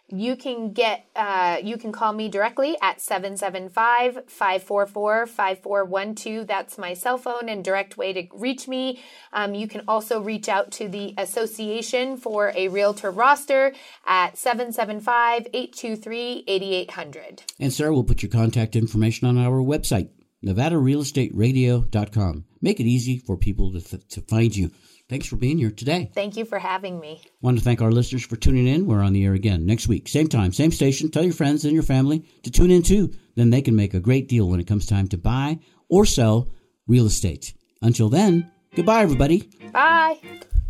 [0.10, 6.48] You can get, uh, you can call me directly at 775 544 5412.
[6.48, 9.02] That's my cell phone and direct way to reach me.
[9.34, 13.74] Um, you can also reach out to the association for a realtor roster
[14.06, 17.44] at 775 823 8800.
[17.60, 20.08] And Sarah will put your contact information on our website,
[20.46, 22.46] NevadaRealEstateRadio.com.
[22.62, 24.72] Make it easy for people to, th- to find you.
[25.10, 26.12] Thanks for being here today.
[26.14, 27.22] Thank you for having me.
[27.42, 28.86] Want to thank our listeners for tuning in.
[28.86, 31.10] We're on the air again next week, same time, same station.
[31.10, 33.14] Tell your friends and your family to tune in too.
[33.36, 36.50] Then they can make a great deal when it comes time to buy or sell
[36.88, 37.54] real estate.
[37.82, 39.50] Until then, goodbye, everybody.
[39.72, 40.20] Bye.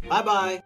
[0.07, 0.63] Bye bye.